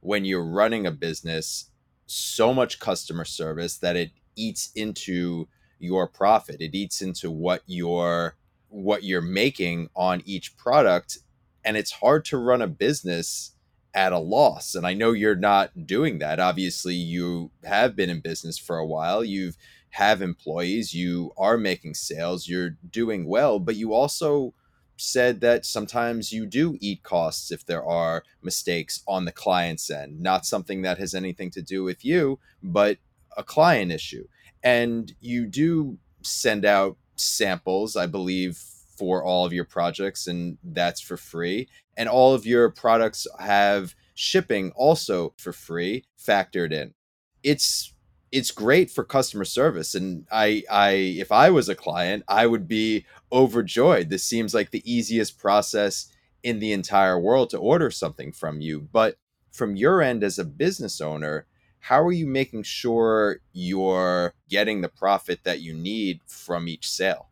when 0.00 0.24
you're 0.24 0.44
running 0.44 0.86
a 0.86 0.90
business, 0.90 1.70
so 2.06 2.54
much 2.54 2.80
customer 2.80 3.26
service 3.26 3.76
that 3.78 3.96
it 3.96 4.12
eats 4.36 4.70
into 4.74 5.48
your 5.78 6.06
profit. 6.06 6.60
It 6.60 6.74
eats 6.74 7.02
into 7.02 7.30
what 7.30 7.62
you're 7.66 8.36
what 8.68 9.04
you're 9.04 9.20
making 9.20 9.90
on 9.94 10.22
each 10.24 10.56
product 10.56 11.18
and 11.64 11.76
it's 11.76 11.92
hard 11.92 12.24
to 12.24 12.38
run 12.38 12.62
a 12.62 12.66
business 12.66 13.52
at 13.94 14.12
a 14.12 14.18
loss. 14.18 14.74
And 14.74 14.86
I 14.86 14.94
know 14.94 15.12
you're 15.12 15.36
not 15.36 15.86
doing 15.86 16.18
that. 16.18 16.40
Obviously, 16.40 16.94
you 16.94 17.50
have 17.64 17.94
been 17.94 18.08
in 18.10 18.20
business 18.20 18.58
for 18.58 18.78
a 18.78 18.86
while. 18.86 19.22
You've 19.22 19.56
have 19.92 20.22
employees, 20.22 20.94
you 20.94 21.32
are 21.36 21.58
making 21.58 21.92
sales, 21.92 22.48
you're 22.48 22.70
doing 22.90 23.26
well, 23.26 23.58
but 23.58 23.76
you 23.76 23.92
also 23.92 24.54
said 24.96 25.42
that 25.42 25.66
sometimes 25.66 26.32
you 26.32 26.46
do 26.46 26.78
eat 26.80 27.02
costs 27.02 27.52
if 27.52 27.66
there 27.66 27.84
are 27.84 28.24
mistakes 28.42 29.02
on 29.06 29.26
the 29.26 29.32
client's 29.32 29.90
end, 29.90 30.18
not 30.18 30.46
something 30.46 30.80
that 30.80 30.96
has 30.96 31.14
anything 31.14 31.50
to 31.50 31.60
do 31.60 31.84
with 31.84 32.06
you, 32.06 32.38
but 32.62 32.96
a 33.36 33.44
client 33.44 33.92
issue. 33.92 34.26
And 34.62 35.12
you 35.20 35.46
do 35.46 35.98
send 36.22 36.64
out 36.64 36.96
samples, 37.16 37.96
I 37.96 38.06
believe, 38.06 38.56
for 38.96 39.24
all 39.24 39.44
of 39.44 39.52
your 39.52 39.64
projects, 39.64 40.26
and 40.26 40.58
that's 40.62 41.00
for 41.00 41.16
free. 41.16 41.68
And 41.96 42.08
all 42.08 42.34
of 42.34 42.46
your 42.46 42.70
products 42.70 43.26
have 43.38 43.94
shipping 44.14 44.72
also 44.76 45.34
for 45.38 45.52
free 45.52 46.04
factored 46.18 46.72
in. 46.72 46.94
It's 47.42 47.92
it's 48.32 48.50
great 48.50 48.90
for 48.90 49.04
customer 49.04 49.44
service 49.44 49.94
and 49.94 50.26
i 50.32 50.62
i 50.70 50.90
if 50.90 51.30
i 51.30 51.50
was 51.50 51.68
a 51.68 51.74
client 51.74 52.24
i 52.26 52.46
would 52.46 52.66
be 52.66 53.04
overjoyed 53.30 54.08
this 54.08 54.24
seems 54.24 54.54
like 54.54 54.70
the 54.70 54.90
easiest 54.90 55.38
process 55.38 56.08
in 56.42 56.58
the 56.58 56.72
entire 56.72 57.20
world 57.20 57.50
to 57.50 57.58
order 57.58 57.90
something 57.90 58.32
from 58.32 58.60
you 58.60 58.80
but 58.80 59.16
from 59.52 59.76
your 59.76 60.00
end 60.00 60.24
as 60.24 60.38
a 60.38 60.44
business 60.44 61.00
owner 61.00 61.46
how 61.82 62.02
are 62.02 62.12
you 62.12 62.26
making 62.26 62.62
sure 62.62 63.40
you're 63.52 64.32
getting 64.48 64.80
the 64.80 64.88
profit 64.88 65.40
that 65.44 65.60
you 65.60 65.74
need 65.74 66.20
from 66.26 66.66
each 66.66 66.90
sale 66.90 67.28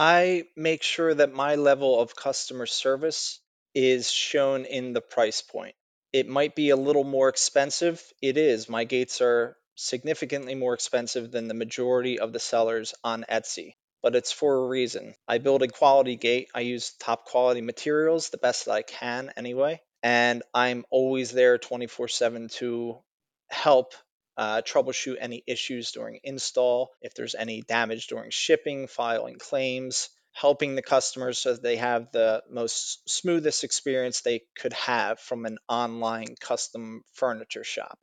I 0.00 0.44
make 0.54 0.84
sure 0.84 1.12
that 1.12 1.34
my 1.34 1.56
level 1.56 2.00
of 2.00 2.14
customer 2.14 2.66
service 2.66 3.40
is 3.74 4.08
shown 4.08 4.64
in 4.64 4.92
the 4.92 5.00
price 5.00 5.42
point. 5.42 5.74
It 6.12 6.28
might 6.28 6.54
be 6.54 6.70
a 6.70 6.76
little 6.76 7.02
more 7.02 7.28
expensive. 7.28 8.00
It 8.22 8.36
is. 8.36 8.68
My 8.68 8.84
gates 8.84 9.20
are 9.20 9.56
significantly 9.74 10.54
more 10.54 10.74
expensive 10.74 11.32
than 11.32 11.48
the 11.48 11.54
majority 11.54 12.20
of 12.20 12.32
the 12.32 12.38
sellers 12.38 12.94
on 13.02 13.24
Etsy, 13.28 13.74
but 14.00 14.14
it's 14.14 14.30
for 14.30 14.54
a 14.58 14.68
reason. 14.68 15.14
I 15.26 15.38
build 15.38 15.62
a 15.64 15.68
quality 15.68 16.14
gate. 16.14 16.48
I 16.54 16.60
use 16.60 16.92
top 17.00 17.24
quality 17.24 17.60
materials, 17.60 18.30
the 18.30 18.38
best 18.38 18.66
that 18.66 18.72
I 18.72 18.82
can 18.82 19.32
anyway, 19.36 19.80
and 20.04 20.44
I'm 20.54 20.84
always 20.90 21.32
there 21.32 21.58
24/7 21.58 22.48
to 22.58 23.00
help 23.48 23.94
uh, 24.36 24.62
troubleshoot 24.62 25.16
any 25.18 25.42
issues 25.46 25.90
during 25.92 26.20
install, 26.22 26.90
if 27.02 27.14
there's 27.14 27.34
any 27.34 27.62
damage 27.62 28.06
during 28.06 28.30
shipping, 28.30 28.86
filing 28.86 29.38
claims, 29.38 30.10
helping 30.32 30.76
the 30.76 30.82
customers 30.82 31.38
so 31.38 31.52
that 31.52 31.62
they 31.62 31.76
have 31.76 32.12
the 32.12 32.42
most 32.48 33.08
smoothest 33.10 33.64
experience 33.64 34.20
they 34.20 34.42
could 34.56 34.72
have 34.72 35.18
from 35.18 35.44
an 35.44 35.58
online 35.68 36.36
custom 36.40 37.02
furniture 37.14 37.64
shop. 37.64 37.98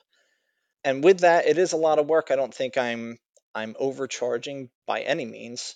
And 0.84 1.04
with 1.04 1.22
that, 1.22 1.48
it 1.48 1.58
is 1.58 1.72
a 1.72 1.78
lot 1.78 2.00
of 2.00 2.08
work. 2.08 2.28
I 2.32 2.36
don't 2.36 2.54
think 2.54 2.78
I'm 2.78 3.18
I'm 3.56 3.76
overcharging 3.80 4.70
by 4.86 5.02
any 5.02 5.26
means 5.26 5.76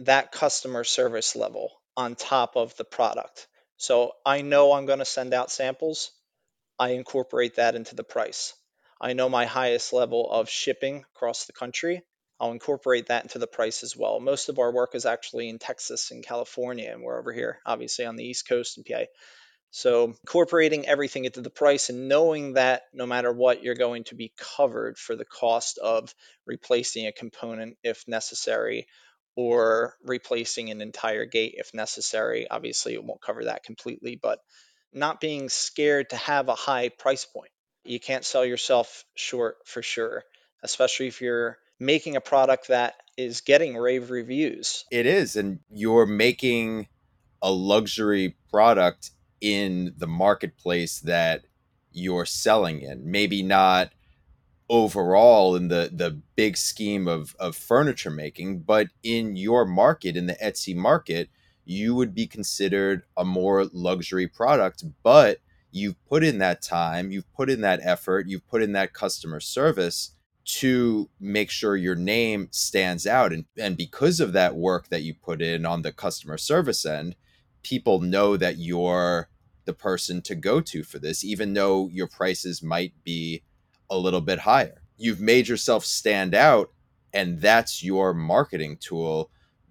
that 0.00 0.32
customer 0.32 0.82
service 0.82 1.36
level 1.36 1.70
on 1.96 2.16
top 2.16 2.56
of 2.56 2.76
the 2.76 2.84
product. 2.84 3.46
So 3.76 4.12
I 4.26 4.42
know 4.42 4.72
I'm 4.72 4.86
going 4.86 4.98
to 4.98 5.04
send 5.04 5.32
out 5.32 5.52
samples. 5.52 6.10
I 6.78 6.90
incorporate 6.90 7.56
that 7.56 7.76
into 7.76 7.94
the 7.94 8.04
price. 8.04 8.54
I 9.00 9.12
know 9.12 9.28
my 9.28 9.44
highest 9.44 9.92
level 9.92 10.30
of 10.30 10.48
shipping 10.48 11.04
across 11.14 11.44
the 11.44 11.52
country. 11.52 12.02
I'll 12.40 12.52
incorporate 12.52 13.06
that 13.06 13.24
into 13.24 13.38
the 13.38 13.46
price 13.46 13.82
as 13.82 13.96
well. 13.96 14.20
Most 14.20 14.48
of 14.48 14.58
our 14.58 14.72
work 14.72 14.94
is 14.94 15.06
actually 15.06 15.48
in 15.48 15.58
Texas 15.58 16.10
and 16.10 16.24
California, 16.24 16.90
and 16.90 17.02
we're 17.02 17.18
over 17.18 17.32
here, 17.32 17.60
obviously, 17.64 18.04
on 18.04 18.16
the 18.16 18.24
East 18.24 18.48
Coast 18.48 18.78
in 18.78 18.84
PA. 18.84 19.04
So, 19.70 20.04
incorporating 20.04 20.86
everything 20.86 21.24
into 21.24 21.40
the 21.42 21.50
price 21.50 21.90
and 21.90 22.08
knowing 22.08 22.54
that 22.54 22.82
no 22.92 23.06
matter 23.06 23.32
what, 23.32 23.62
you're 23.62 23.74
going 23.74 24.04
to 24.04 24.14
be 24.14 24.32
covered 24.36 24.96
for 24.96 25.16
the 25.16 25.24
cost 25.24 25.78
of 25.78 26.14
replacing 26.46 27.06
a 27.06 27.12
component 27.12 27.76
if 27.82 28.04
necessary 28.06 28.86
or 29.34 29.94
replacing 30.02 30.70
an 30.70 30.80
entire 30.80 31.26
gate 31.26 31.54
if 31.58 31.74
necessary. 31.74 32.48
Obviously, 32.48 32.94
it 32.94 33.04
won't 33.04 33.20
cover 33.20 33.44
that 33.44 33.64
completely, 33.64 34.18
but 34.20 34.38
not 34.92 35.20
being 35.20 35.50
scared 35.50 36.10
to 36.10 36.16
have 36.16 36.48
a 36.48 36.54
high 36.54 36.88
price 36.88 37.26
point 37.26 37.50
you 37.88 38.00
can't 38.00 38.24
sell 38.24 38.44
yourself 38.44 39.04
short 39.14 39.56
for 39.64 39.82
sure, 39.82 40.24
especially 40.62 41.06
if 41.06 41.20
you're 41.20 41.58
making 41.78 42.16
a 42.16 42.20
product 42.20 42.68
that 42.68 42.94
is 43.16 43.40
getting 43.40 43.76
rave 43.76 44.10
reviews. 44.10 44.84
It 44.90 45.06
is. 45.06 45.36
And 45.36 45.60
you're 45.70 46.06
making 46.06 46.88
a 47.42 47.50
luxury 47.50 48.36
product 48.50 49.10
in 49.40 49.94
the 49.96 50.06
marketplace 50.06 51.00
that 51.00 51.44
you're 51.92 52.26
selling 52.26 52.82
in. 52.82 53.10
Maybe 53.10 53.42
not 53.42 53.92
overall 54.68 55.54
in 55.54 55.68
the 55.68 55.88
the 55.92 56.10
big 56.34 56.56
scheme 56.56 57.06
of 57.06 57.36
of 57.38 57.56
furniture 57.56 58.10
making, 58.10 58.60
but 58.60 58.88
in 59.02 59.36
your 59.36 59.64
market, 59.64 60.16
in 60.16 60.26
the 60.26 60.34
Etsy 60.34 60.74
market, 60.74 61.28
you 61.64 61.94
would 61.94 62.14
be 62.14 62.26
considered 62.26 63.02
a 63.16 63.24
more 63.24 63.66
luxury 63.72 64.26
product, 64.26 64.84
but 65.02 65.38
you've 65.76 66.02
put 66.06 66.24
in 66.24 66.38
that 66.38 66.62
time, 66.62 67.10
you've 67.10 67.30
put 67.32 67.50
in 67.50 67.60
that 67.60 67.80
effort, 67.82 68.26
you've 68.26 68.46
put 68.48 68.62
in 68.62 68.72
that 68.72 68.94
customer 68.94 69.40
service 69.40 70.12
to 70.44 71.10
make 71.20 71.50
sure 71.50 71.76
your 71.76 71.94
name 71.94 72.48
stands 72.50 73.06
out. 73.06 73.32
And, 73.32 73.44
and 73.58 73.76
because 73.76 74.20
of 74.20 74.32
that 74.32 74.56
work 74.56 74.88
that 74.88 75.02
you 75.02 75.12
put 75.12 75.42
in 75.42 75.66
on 75.66 75.82
the 75.82 75.92
customer 75.92 76.38
service 76.38 76.86
end, 76.86 77.16
people 77.62 78.00
know 78.00 78.36
that 78.36 78.56
you're 78.56 79.28
the 79.64 79.72
person 79.72 80.22
to 80.22 80.34
go 80.34 80.60
to 80.60 80.82
for 80.82 80.98
this, 80.98 81.24
even 81.24 81.52
though 81.52 81.88
your 81.88 82.06
prices 82.06 82.62
might 82.62 82.92
be 83.04 83.42
a 83.90 83.98
little 83.98 84.20
bit 84.20 84.40
higher. 84.40 84.82
You've 84.96 85.20
made 85.20 85.48
yourself 85.48 85.84
stand 85.84 86.34
out, 86.34 86.70
and 87.12 87.40
that's 87.40 87.82
your 87.82 88.14
marketing 88.14 88.78
tool 88.80 89.30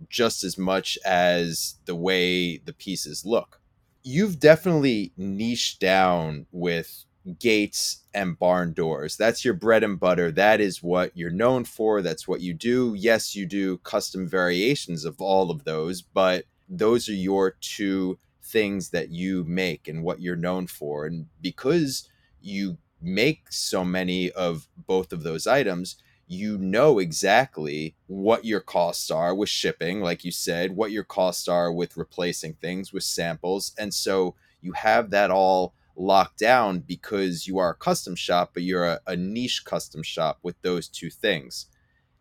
just 0.09 0.43
as 0.43 0.57
much 0.57 0.97
as 1.05 1.75
the 1.85 1.95
way 1.95 2.57
the 2.57 2.73
pieces 2.73 3.25
look. 3.25 3.61
You've 4.07 4.39
definitely 4.39 5.13
niched 5.17 5.79
down 5.79 6.45
with 6.51 7.05
gates 7.39 8.03
and 8.13 8.37
barn 8.37 8.73
doors. 8.73 9.17
That's 9.17 9.43
your 9.43 9.55
bread 9.55 9.83
and 9.83 9.99
butter. 9.99 10.31
That 10.31 10.61
is 10.61 10.83
what 10.83 11.11
you're 11.17 11.31
known 11.31 11.65
for. 11.65 12.03
That's 12.03 12.27
what 12.27 12.39
you 12.39 12.53
do. 12.53 12.93
Yes, 12.95 13.35
you 13.35 13.47
do 13.47 13.79
custom 13.79 14.27
variations 14.27 15.05
of 15.05 15.19
all 15.19 15.49
of 15.49 15.63
those, 15.63 16.03
but 16.03 16.45
those 16.69 17.09
are 17.09 17.13
your 17.13 17.57
two 17.61 18.19
things 18.43 18.91
that 18.91 19.09
you 19.09 19.43
make 19.45 19.87
and 19.87 20.03
what 20.03 20.21
you're 20.21 20.35
known 20.35 20.67
for. 20.67 21.07
And 21.07 21.25
because 21.41 22.07
you 22.39 22.77
make 23.01 23.51
so 23.51 23.83
many 23.83 24.29
of 24.33 24.67
both 24.77 25.13
of 25.13 25.23
those 25.23 25.47
items, 25.47 25.95
you 26.27 26.57
know 26.57 26.99
exactly 26.99 27.95
what 28.07 28.45
your 28.45 28.59
costs 28.59 29.11
are 29.11 29.35
with 29.35 29.49
shipping, 29.49 30.01
like 30.01 30.23
you 30.23 30.31
said, 30.31 30.75
what 30.75 30.91
your 30.91 31.03
costs 31.03 31.47
are 31.47 31.71
with 31.71 31.97
replacing 31.97 32.53
things 32.53 32.91
with 32.91 33.03
samples. 33.03 33.73
And 33.77 33.93
so 33.93 34.35
you 34.61 34.71
have 34.73 35.11
that 35.11 35.29
all 35.29 35.73
locked 35.95 36.39
down 36.39 36.79
because 36.79 37.47
you 37.47 37.57
are 37.57 37.71
a 37.71 37.75
custom 37.75 38.15
shop, 38.15 38.51
but 38.53 38.63
you're 38.63 38.85
a, 38.85 38.99
a 39.07 39.15
niche 39.15 39.63
custom 39.65 40.03
shop 40.03 40.39
with 40.41 40.59
those 40.61 40.87
two 40.87 41.09
things. 41.09 41.67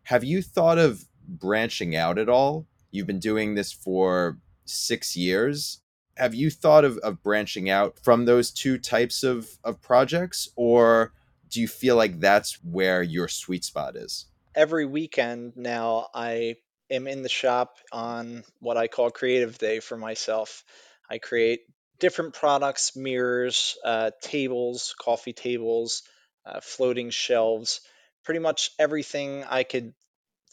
Have 0.03 0.23
you 0.23 0.41
thought 0.41 0.77
of 0.77 1.05
branching 1.27 1.95
out 1.95 2.19
at 2.19 2.29
all? 2.29 2.67
You've 2.91 3.07
been 3.07 3.19
doing 3.19 3.55
this 3.55 3.71
for 3.71 4.37
six 4.65 5.17
years. 5.17 5.81
Have 6.15 6.35
you 6.35 6.49
thought 6.49 6.85
of, 6.85 6.97
of 6.99 7.21
branching 7.23 7.69
out 7.69 7.99
from 8.01 8.25
those 8.25 8.51
two 8.51 8.77
types 8.77 9.23
of, 9.23 9.57
of 9.63 9.81
projects, 9.81 10.47
or 10.55 11.11
do 11.49 11.61
you 11.61 11.67
feel 11.67 11.95
like 11.95 12.19
that's 12.19 12.59
where 12.63 13.01
your 13.01 13.27
sweet 13.27 13.63
spot 13.63 13.95
is? 13.95 14.25
Every 14.55 14.85
weekend 14.85 15.53
now, 15.55 16.07
I 16.13 16.55
am 16.89 17.07
in 17.07 17.21
the 17.23 17.29
shop 17.29 17.77
on 17.91 18.43
what 18.59 18.77
I 18.77 18.87
call 18.87 19.11
creative 19.11 19.57
day 19.57 19.79
for 19.79 19.97
myself. 19.97 20.63
I 21.09 21.17
create 21.17 21.61
different 21.99 22.33
products, 22.33 22.95
mirrors, 22.95 23.77
uh, 23.83 24.11
tables, 24.21 24.95
coffee 24.99 25.33
tables, 25.33 26.03
uh, 26.45 26.59
floating 26.61 27.09
shelves, 27.09 27.81
pretty 28.23 28.39
much 28.39 28.71
everything 28.79 29.43
I 29.43 29.63
could 29.63 29.93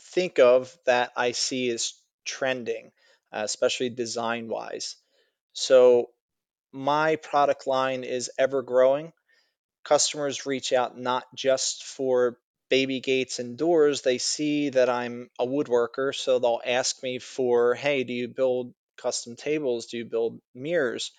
think 0.00 0.38
of 0.38 0.76
that 0.86 1.12
I 1.16 1.32
see 1.32 1.68
is 1.68 1.94
trending, 2.24 2.92
uh, 3.32 3.42
especially 3.44 3.90
design 3.90 4.48
wise. 4.48 4.96
So 5.52 6.10
my 6.72 7.16
product 7.16 7.66
line 7.66 8.04
is 8.04 8.30
ever 8.38 8.62
growing. 8.62 9.12
Customers 9.84 10.46
reach 10.46 10.72
out 10.72 10.98
not 10.98 11.24
just 11.34 11.84
for 11.84 12.38
baby 12.70 13.00
gates 13.00 13.38
and 13.38 13.58
doors, 13.58 14.02
they 14.02 14.18
see 14.18 14.70
that 14.70 14.88
I'm 14.88 15.28
a 15.38 15.46
woodworker, 15.46 16.14
so 16.14 16.38
they'll 16.38 16.60
ask 16.64 17.02
me 17.02 17.18
for, 17.18 17.74
hey, 17.74 18.04
do 18.04 18.12
you 18.12 18.28
build 18.28 18.74
custom 18.96 19.36
tables? 19.36 19.86
Do 19.86 19.98
you 19.98 20.04
build 20.04 20.40
mirrors? 20.54 21.12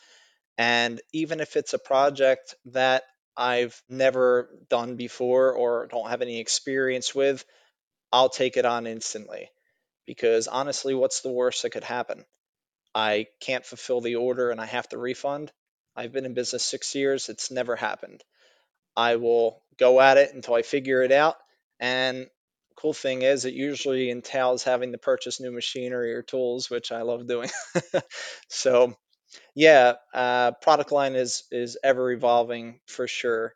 And 0.57 1.01
even 1.11 1.39
if 1.39 1.57
it's 1.57 1.73
a 1.73 1.79
project 1.79 2.55
that 2.65 3.03
I've 3.35 3.81
never 3.89 4.49
done 4.69 4.95
before 4.95 5.53
or 5.53 5.87
don't 5.87 6.09
have 6.09 6.21
any 6.21 6.39
experience 6.39 7.13
with, 7.13 7.43
I'll 8.11 8.29
take 8.29 8.57
it 8.57 8.65
on 8.65 8.87
instantly. 8.87 9.49
Because 10.05 10.47
honestly, 10.47 10.93
what's 10.93 11.21
the 11.21 11.31
worst 11.31 11.63
that 11.63 11.71
could 11.71 11.83
happen? 11.83 12.25
I 12.95 13.27
can't 13.41 13.65
fulfill 13.65 14.01
the 14.01 14.15
order 14.15 14.51
and 14.51 14.61
I 14.61 14.65
have 14.65 14.87
to 14.89 14.97
refund. 14.97 15.51
I've 15.95 16.11
been 16.11 16.25
in 16.25 16.33
business 16.33 16.63
six 16.63 16.95
years, 16.95 17.29
it's 17.29 17.51
never 17.51 17.75
happened. 17.75 18.23
I 18.95 19.17
will 19.17 19.61
go 19.77 19.99
at 20.01 20.17
it 20.17 20.33
until 20.33 20.55
I 20.55 20.61
figure 20.61 21.01
it 21.01 21.11
out. 21.11 21.35
And 21.79 22.27
cool 22.75 22.93
thing 22.93 23.21
is, 23.21 23.45
it 23.45 23.53
usually 23.53 24.09
entails 24.09 24.63
having 24.63 24.91
to 24.91 24.97
purchase 24.97 25.39
new 25.39 25.51
machinery 25.51 26.13
or 26.13 26.21
tools, 26.21 26.69
which 26.69 26.91
I 26.91 27.01
love 27.01 27.27
doing. 27.27 27.49
so 28.49 28.95
yeah, 29.55 29.93
uh, 30.13 30.51
product 30.61 30.91
line 30.91 31.15
is 31.15 31.43
is 31.51 31.77
ever 31.83 32.11
evolving 32.11 32.79
for 32.87 33.07
sure. 33.07 33.55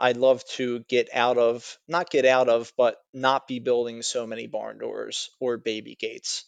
I'd 0.00 0.16
love 0.16 0.44
to 0.56 0.80
get 0.88 1.08
out 1.12 1.38
of, 1.38 1.78
not 1.88 2.10
get 2.10 2.24
out 2.24 2.48
of, 2.48 2.72
but 2.76 2.96
not 3.12 3.48
be 3.48 3.58
building 3.58 4.02
so 4.02 4.26
many 4.26 4.46
barn 4.46 4.78
doors 4.78 5.30
or 5.40 5.56
baby 5.56 5.96
gates. 5.96 6.44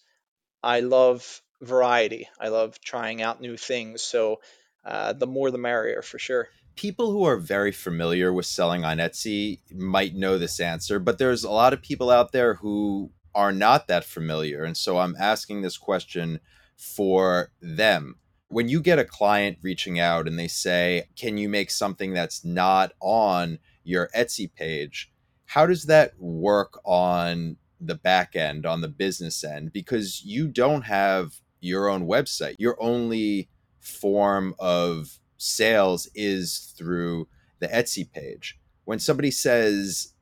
I 0.62 0.80
love 0.80 1.42
variety. 1.60 2.28
I 2.40 2.48
love 2.48 2.80
trying 2.80 3.22
out 3.22 3.40
new 3.40 3.56
things. 3.56 4.02
So 4.02 4.40
uh, 4.84 5.12
the 5.14 5.26
more 5.26 5.50
the 5.50 5.58
merrier 5.58 6.02
for 6.02 6.18
sure. 6.18 6.48
People 6.80 7.12
who 7.12 7.24
are 7.24 7.36
very 7.36 7.72
familiar 7.72 8.32
with 8.32 8.46
selling 8.46 8.86
on 8.86 8.96
Etsy 8.96 9.60
might 9.70 10.14
know 10.14 10.38
this 10.38 10.58
answer, 10.58 10.98
but 10.98 11.18
there's 11.18 11.44
a 11.44 11.50
lot 11.50 11.74
of 11.74 11.82
people 11.82 12.08
out 12.08 12.32
there 12.32 12.54
who 12.54 13.10
are 13.34 13.52
not 13.52 13.86
that 13.88 14.02
familiar. 14.02 14.64
And 14.64 14.74
so 14.74 14.96
I'm 14.96 15.14
asking 15.20 15.60
this 15.60 15.76
question 15.76 16.40
for 16.78 17.52
them 17.60 18.14
when 18.48 18.70
you 18.70 18.80
get 18.80 18.98
a 18.98 19.04
client 19.04 19.58
reaching 19.60 20.00
out 20.00 20.26
and 20.26 20.38
they 20.38 20.48
say, 20.48 21.04
Can 21.16 21.36
you 21.36 21.50
make 21.50 21.70
something 21.70 22.14
that's 22.14 22.46
not 22.46 22.92
on 22.98 23.58
your 23.84 24.08
Etsy 24.16 24.50
page? 24.50 25.12
How 25.44 25.66
does 25.66 25.84
that 25.84 26.18
work 26.18 26.80
on 26.86 27.58
the 27.78 27.94
back 27.94 28.34
end, 28.34 28.64
on 28.64 28.80
the 28.80 28.88
business 28.88 29.44
end? 29.44 29.70
Because 29.74 30.22
you 30.24 30.48
don't 30.48 30.82
have 30.82 31.42
your 31.60 31.90
own 31.90 32.06
website. 32.06 32.56
Your 32.58 32.82
only 32.82 33.50
form 33.80 34.54
of 34.58 35.20
sales 35.40 36.08
is 36.14 36.74
through 36.76 37.26
the 37.60 37.68
Etsy 37.68 38.10
page. 38.10 38.58
When 38.84 38.98
somebody 38.98 39.30
says, 39.30 40.12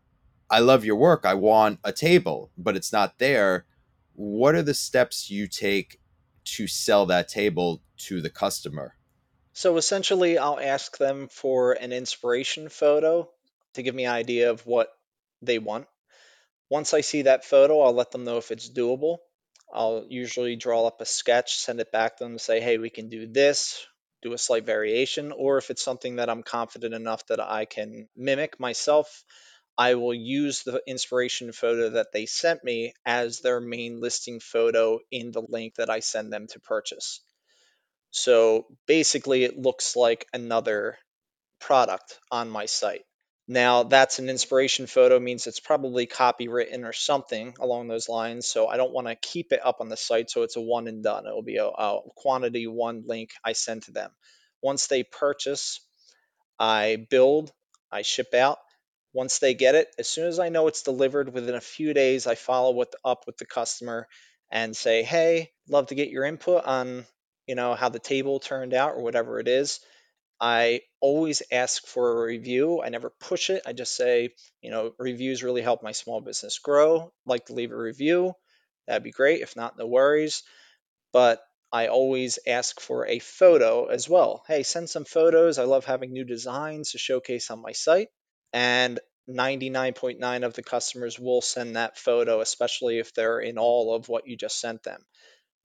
I 0.48 0.60
love 0.60 0.84
your 0.84 0.96
work, 0.96 1.24
I 1.24 1.34
want 1.34 1.80
a 1.84 1.92
table, 1.92 2.50
but 2.56 2.76
it's 2.76 2.92
not 2.92 3.18
there, 3.18 3.66
what 4.14 4.54
are 4.54 4.62
the 4.62 4.74
steps 4.74 5.30
you 5.30 5.46
take 5.46 6.00
to 6.44 6.66
sell 6.66 7.06
that 7.06 7.28
table 7.28 7.82
to 7.98 8.20
the 8.20 8.30
customer? 8.30 8.94
So 9.52 9.76
essentially, 9.76 10.38
I'll 10.38 10.60
ask 10.60 10.96
them 10.98 11.28
for 11.28 11.72
an 11.72 11.92
inspiration 11.92 12.68
photo 12.68 13.28
to 13.74 13.82
give 13.82 13.94
me 13.94 14.04
an 14.04 14.12
idea 14.12 14.50
of 14.50 14.64
what 14.66 14.88
they 15.42 15.58
want. 15.58 15.86
Once 16.70 16.94
I 16.94 17.00
see 17.00 17.22
that 17.22 17.44
photo, 17.44 17.80
I'll 17.80 17.92
let 17.92 18.12
them 18.12 18.24
know 18.24 18.36
if 18.36 18.50
it's 18.50 18.70
doable. 18.70 19.18
I'll 19.72 20.06
usually 20.08 20.56
draw 20.56 20.86
up 20.86 21.00
a 21.00 21.04
sketch, 21.04 21.56
send 21.56 21.80
it 21.80 21.90
back 21.90 22.18
to 22.18 22.24
them, 22.24 22.38
say, 22.38 22.60
hey, 22.60 22.78
we 22.78 22.88
can 22.88 23.08
do 23.08 23.26
this, 23.26 23.84
do 24.22 24.32
a 24.32 24.38
slight 24.38 24.66
variation. 24.66 25.32
Or 25.32 25.58
if 25.58 25.70
it's 25.70 25.82
something 25.82 26.16
that 26.16 26.28
I'm 26.28 26.42
confident 26.42 26.94
enough 26.94 27.26
that 27.26 27.40
I 27.40 27.64
can 27.64 28.08
mimic 28.16 28.58
myself, 28.60 29.24
I 29.76 29.94
will 29.94 30.14
use 30.14 30.62
the 30.64 30.82
inspiration 30.86 31.52
photo 31.52 31.90
that 31.90 32.12
they 32.12 32.26
sent 32.26 32.64
me 32.64 32.94
as 33.06 33.40
their 33.40 33.60
main 33.60 34.00
listing 34.00 34.40
photo 34.40 34.98
in 35.10 35.30
the 35.30 35.42
link 35.48 35.76
that 35.76 35.88
I 35.88 36.00
send 36.00 36.32
them 36.32 36.48
to 36.48 36.60
purchase. 36.60 37.20
So 38.10 38.66
basically, 38.86 39.44
it 39.44 39.56
looks 39.56 39.94
like 39.94 40.26
another 40.32 40.98
product 41.60 42.18
on 42.30 42.50
my 42.50 42.66
site. 42.66 43.04
Now, 43.48 43.82
that's 43.84 44.18
an 44.18 44.28
inspiration 44.28 44.86
photo, 44.86 45.18
means 45.18 45.46
it's 45.46 45.60
probably 45.60 46.06
copywritten 46.06 46.84
or 46.84 46.92
something 46.92 47.54
along 47.58 47.88
those 47.88 48.08
lines. 48.08 48.46
So 48.46 48.68
I 48.68 48.76
don't 48.76 48.92
want 48.92 49.06
to 49.06 49.14
keep 49.16 49.52
it 49.52 49.64
up 49.64 49.80
on 49.80 49.88
the 49.88 49.96
site. 49.96 50.30
So 50.30 50.42
it's 50.42 50.56
a 50.56 50.60
one 50.60 50.86
and 50.86 51.02
done. 51.02 51.26
It 51.26 51.34
will 51.34 51.42
be 51.42 51.56
a, 51.56 51.66
a 51.66 52.00
quantity 52.14 52.66
one 52.66 53.04
link 53.06 53.30
I 53.42 53.54
send 53.54 53.84
to 53.84 53.92
them. 53.92 54.10
Once 54.62 54.86
they 54.86 55.02
purchase, 55.02 55.80
I 56.58 57.06
build, 57.08 57.50
I 57.90 58.02
ship 58.02 58.34
out. 58.34 58.58
Once 59.14 59.38
they 59.38 59.54
get 59.54 59.74
it, 59.74 59.88
as 59.98 60.08
soon 60.08 60.26
as 60.26 60.38
I 60.38 60.50
know 60.50 60.66
it's 60.66 60.82
delivered 60.82 61.32
within 61.32 61.54
a 61.54 61.60
few 61.60 61.94
days, 61.94 62.26
I 62.26 62.34
follow 62.34 62.72
with, 62.72 62.94
up 63.02 63.24
with 63.26 63.38
the 63.38 63.46
customer 63.46 64.06
and 64.50 64.76
say, 64.76 65.02
hey, 65.02 65.50
love 65.70 65.86
to 65.86 65.94
get 65.94 66.10
your 66.10 66.24
input 66.24 66.64
on 66.66 67.06
you 67.48 67.54
know 67.54 67.74
how 67.74 67.88
the 67.88 67.98
table 67.98 68.38
turned 68.38 68.74
out 68.74 68.92
or 68.92 69.02
whatever 69.02 69.40
it 69.40 69.48
is 69.48 69.80
i 70.40 70.80
always 71.00 71.42
ask 71.50 71.86
for 71.86 72.12
a 72.12 72.26
review 72.26 72.82
i 72.82 72.88
never 72.88 73.10
push 73.20 73.50
it 73.50 73.62
i 73.66 73.72
just 73.72 73.96
say 73.96 74.30
you 74.62 74.70
know 74.70 74.92
reviews 74.98 75.42
really 75.42 75.62
help 75.62 75.82
my 75.82 75.92
small 75.92 76.20
business 76.20 76.58
grow 76.58 77.12
like 77.26 77.46
to 77.46 77.54
leave 77.54 77.72
a 77.72 77.76
review 77.76 78.32
that'd 78.86 79.02
be 79.02 79.10
great 79.10 79.40
if 79.40 79.56
not 79.56 79.78
no 79.78 79.86
worries 79.86 80.42
but 81.12 81.42
i 81.72 81.88
always 81.88 82.38
ask 82.46 82.80
for 82.80 83.06
a 83.06 83.18
photo 83.18 83.86
as 83.86 84.08
well 84.08 84.44
hey 84.46 84.62
send 84.62 84.88
some 84.88 85.04
photos 85.04 85.58
i 85.58 85.64
love 85.64 85.84
having 85.84 86.12
new 86.12 86.24
designs 86.24 86.92
to 86.92 86.98
showcase 86.98 87.50
on 87.50 87.62
my 87.62 87.72
site 87.72 88.08
and 88.52 89.00
99.9 89.28 90.44
of 90.44 90.54
the 90.54 90.62
customers 90.62 91.18
will 91.18 91.42
send 91.42 91.76
that 91.76 91.98
photo 91.98 92.40
especially 92.40 92.98
if 92.98 93.12
they're 93.12 93.40
in 93.40 93.58
all 93.58 93.94
of 93.94 94.08
what 94.08 94.26
you 94.26 94.36
just 94.36 94.58
sent 94.58 94.82
them 94.84 95.02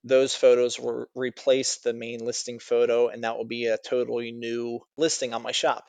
those 0.03 0.35
photos 0.35 0.79
will 0.79 1.05
replace 1.15 1.77
the 1.77 1.93
main 1.93 2.25
listing 2.25 2.59
photo, 2.59 3.07
and 3.07 3.23
that 3.23 3.37
will 3.37 3.45
be 3.45 3.67
a 3.67 3.77
totally 3.77 4.31
new 4.31 4.79
listing 4.97 5.33
on 5.33 5.41
my 5.41 5.51
shop. 5.51 5.85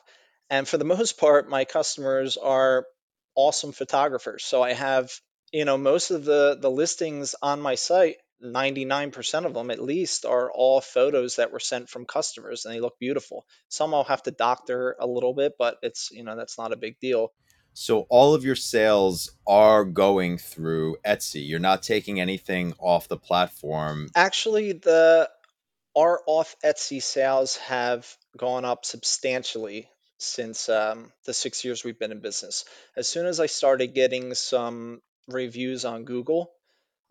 And 0.49 0.67
for 0.67 0.77
the 0.77 0.85
most 0.85 1.17
part, 1.17 1.49
my 1.49 1.65
customers 1.65 2.37
are 2.37 2.85
awesome 3.35 3.71
photographers. 3.71 4.45
So 4.45 4.61
I 4.61 4.73
have, 4.73 5.11
you 5.51 5.65
know, 5.65 5.77
most 5.77 6.11
of 6.11 6.23
the 6.23 6.57
the 6.59 6.71
listings 6.71 7.35
on 7.41 7.61
my 7.61 7.75
site 7.75 8.17
99% 8.43 9.45
of 9.45 9.53
them 9.53 9.71
at 9.71 9.81
least 9.81 10.25
are 10.25 10.51
all 10.51 10.81
photos 10.81 11.37
that 11.37 11.51
were 11.51 11.59
sent 11.59 11.89
from 11.89 12.05
customers 12.05 12.65
and 12.65 12.75
they 12.75 12.81
look 12.81 12.99
beautiful. 12.99 13.45
Some 13.69 13.93
I'll 13.93 14.03
have 14.03 14.23
to 14.23 14.31
doctor 14.31 14.95
a 14.99 15.07
little 15.07 15.33
bit, 15.33 15.53
but 15.57 15.77
it's, 15.81 16.09
you 16.11 16.23
know, 16.23 16.35
that's 16.35 16.57
not 16.57 16.73
a 16.73 16.77
big 16.77 16.99
deal. 16.99 17.31
So 17.77 18.07
all 18.09 18.33
of 18.33 18.45
your 18.45 18.55
sales 18.55 19.31
are 19.45 19.83
going 19.83 20.37
through 20.37 20.95
Etsy. 21.05 21.45
You're 21.45 21.59
not 21.59 21.83
taking 21.83 22.21
anything 22.21 22.73
off 22.79 23.09
the 23.09 23.17
platform. 23.17 24.07
Actually, 24.15 24.71
the 24.71 25.29
our 25.93 26.21
off 26.25 26.55
Etsy 26.63 27.03
sales 27.03 27.57
have 27.57 28.07
gone 28.37 28.63
up 28.63 28.85
substantially 28.85 29.89
since 30.17 30.69
um, 30.69 31.11
the 31.25 31.33
six 31.33 31.65
years 31.65 31.83
we've 31.83 31.99
been 31.99 32.13
in 32.13 32.21
business. 32.21 32.63
As 32.95 33.09
soon 33.09 33.25
as 33.25 33.41
I 33.41 33.47
started 33.47 33.93
getting 33.93 34.33
some 34.35 35.01
reviews 35.27 35.83
on 35.83 36.05
Google, 36.05 36.51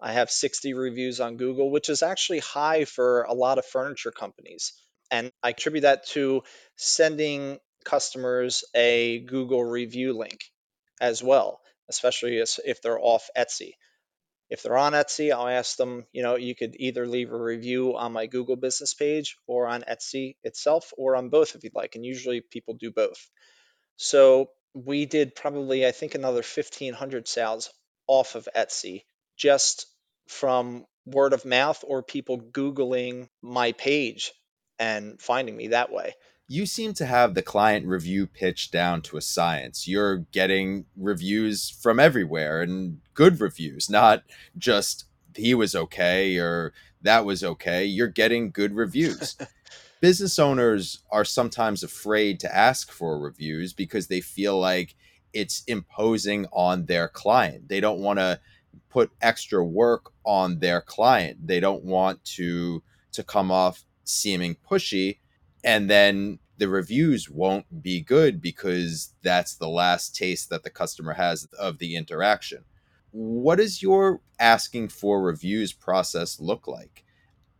I 0.00 0.12
have 0.12 0.30
60 0.30 0.72
reviews 0.72 1.20
on 1.20 1.36
Google, 1.36 1.70
which 1.70 1.90
is 1.90 2.02
actually 2.02 2.38
high 2.38 2.86
for 2.86 3.24
a 3.24 3.34
lot 3.34 3.58
of 3.58 3.66
furniture 3.66 4.12
companies. 4.12 4.72
And 5.10 5.30
I 5.42 5.50
attribute 5.50 5.82
that 5.82 6.06
to 6.08 6.42
sending 6.76 7.58
customers 7.84 8.64
a 8.74 9.20
Google 9.20 9.62
review 9.62 10.16
link 10.16 10.40
as 11.04 11.22
well, 11.22 11.60
especially 11.90 12.38
if 12.38 12.80
they're 12.82 12.98
off 12.98 13.28
Etsy. 13.36 13.72
If 14.48 14.62
they're 14.62 14.78
on 14.78 14.92
Etsy, 14.92 15.32
I'll 15.32 15.48
ask 15.48 15.76
them, 15.76 16.06
you 16.12 16.22
know, 16.22 16.36
you 16.36 16.54
could 16.54 16.76
either 16.78 17.06
leave 17.06 17.30
a 17.30 17.42
review 17.42 17.96
on 17.96 18.12
my 18.12 18.26
Google 18.26 18.56
business 18.56 18.94
page 18.94 19.36
or 19.46 19.66
on 19.66 19.82
Etsy 19.82 20.36
itself 20.42 20.92
or 20.96 21.16
on 21.16 21.28
both 21.28 21.54
if 21.54 21.62
you'd 21.62 21.74
like. 21.74 21.94
And 21.94 22.06
usually 22.06 22.40
people 22.40 22.74
do 22.74 22.90
both. 22.90 23.28
So 23.96 24.48
we 24.72 25.04
did 25.04 25.34
probably, 25.34 25.86
I 25.86 25.92
think, 25.92 26.14
another 26.14 26.42
1,500 26.42 27.28
sales 27.28 27.70
off 28.06 28.34
of 28.34 28.48
Etsy 28.56 29.02
just 29.36 29.86
from 30.28 30.86
word 31.04 31.34
of 31.34 31.44
mouth 31.44 31.84
or 31.86 32.02
people 32.02 32.38
Googling 32.40 33.28
my 33.42 33.72
page 33.72 34.32
and 34.78 35.20
finding 35.20 35.56
me 35.56 35.68
that 35.68 35.92
way 35.92 36.14
you 36.46 36.66
seem 36.66 36.92
to 36.94 37.06
have 37.06 37.34
the 37.34 37.42
client 37.42 37.86
review 37.86 38.26
pitch 38.26 38.70
down 38.70 39.00
to 39.02 39.16
a 39.16 39.22
science. 39.22 39.88
You're 39.88 40.18
getting 40.18 40.84
reviews 40.96 41.70
from 41.70 41.98
everywhere 41.98 42.62
and 42.62 43.00
good 43.14 43.40
reviews, 43.40 43.88
not 43.88 44.24
just 44.58 45.06
he 45.34 45.54
was 45.54 45.74
okay 45.74 46.36
or 46.36 46.72
that 47.02 47.24
was 47.24 47.42
okay. 47.42 47.84
You're 47.84 48.08
getting 48.08 48.50
good 48.50 48.74
reviews. 48.74 49.36
Business 50.00 50.38
owners 50.38 51.00
are 51.10 51.24
sometimes 51.24 51.82
afraid 51.82 52.38
to 52.40 52.54
ask 52.54 52.92
for 52.92 53.18
reviews 53.18 53.72
because 53.72 54.08
they 54.08 54.20
feel 54.20 54.58
like 54.58 54.94
it's 55.32 55.64
imposing 55.66 56.46
on 56.52 56.84
their 56.86 57.08
client. 57.08 57.68
They 57.68 57.80
don't 57.80 58.00
want 58.00 58.18
to 58.18 58.38
put 58.90 59.10
extra 59.22 59.64
work 59.64 60.12
on 60.24 60.58
their 60.58 60.82
client. 60.82 61.46
They 61.46 61.58
don't 61.58 61.84
want 61.84 62.22
to 62.24 62.82
to 63.12 63.22
come 63.22 63.50
off 63.50 63.84
seeming 64.04 64.56
pushy 64.68 65.18
and 65.64 65.88
then 65.88 66.38
the 66.58 66.68
reviews 66.68 67.28
won't 67.28 67.82
be 67.82 68.00
good 68.00 68.40
because 68.40 69.14
that's 69.22 69.54
the 69.56 69.68
last 69.68 70.14
taste 70.14 70.50
that 70.50 70.62
the 70.62 70.70
customer 70.70 71.14
has 71.14 71.46
of 71.58 71.78
the 71.78 71.96
interaction. 71.96 72.64
What 73.10 73.56
does 73.56 73.82
your 73.82 74.20
asking 74.38 74.88
for 74.88 75.22
reviews 75.22 75.72
process 75.72 76.38
look 76.38 76.68
like 76.68 77.04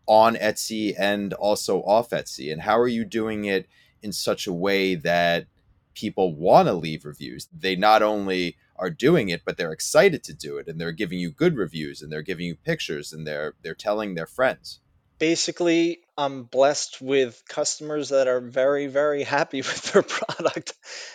on 0.07 0.37
Etsy 0.37 0.95
and 0.99 1.33
also 1.33 1.81
off 1.83 2.11
Etsy? 2.11 2.53
And 2.53 2.63
how 2.63 2.79
are 2.79 2.89
you 2.89 3.05
doing 3.05 3.47
it 3.47 3.67
in 4.03 4.13
such 4.13 4.47
a 4.47 4.53
way 4.53 4.95
that 4.97 5.47
people 5.95 6.35
want 6.37 6.69
to 6.69 6.75
leave 6.75 7.05
reviews? 7.05 7.49
They 7.57 7.75
not 7.75 8.03
only 8.03 8.57
are 8.77 8.91
doing 8.91 9.29
it, 9.29 9.43
but 9.45 9.57
they're 9.57 9.73
excited 9.73 10.23
to 10.25 10.35
do 10.35 10.59
it 10.59 10.69
and 10.69 10.81
they're 10.81 10.93
giving 10.93 11.19
you 11.19 11.31
good 11.31 11.57
reviews 11.57 12.03
and 12.03 12.13
they're 12.13 12.23
giving 12.23 12.47
you 12.47 12.57
pictures 12.57 13.13
and 13.13 13.27
they're 13.27 13.55
they're 13.63 13.75
telling 13.75 14.15
their 14.15 14.27
friends 14.27 14.81
basically 15.25 16.01
I'm 16.19 16.43
blessed 16.43 17.01
with 17.01 17.43
customers 17.49 18.11
that 18.11 18.29
are 18.29 18.43
very, 18.43 18.89
very 18.89 19.23
happy 19.23 19.57
with 19.69 19.91
their 19.91 20.03
product. 20.03 20.75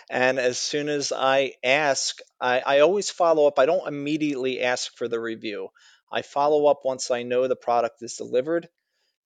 And 0.09 0.39
as 0.39 0.57
soon 0.57 0.89
as 0.89 1.13
I 1.15 1.53
ask, 1.63 2.17
I, 2.41 2.59
I 2.65 2.79
always 2.79 3.11
follow 3.11 3.45
up. 3.45 3.59
I 3.59 3.67
don't 3.67 3.87
immediately 3.87 4.63
ask 4.63 4.91
for 4.97 5.07
the 5.07 5.19
review. 5.19 5.67
I 6.11 6.23
follow 6.23 6.65
up 6.65 6.79
once 6.83 7.11
I 7.11 7.21
know 7.21 7.47
the 7.47 7.55
product 7.55 8.01
is 8.01 8.15
delivered 8.15 8.67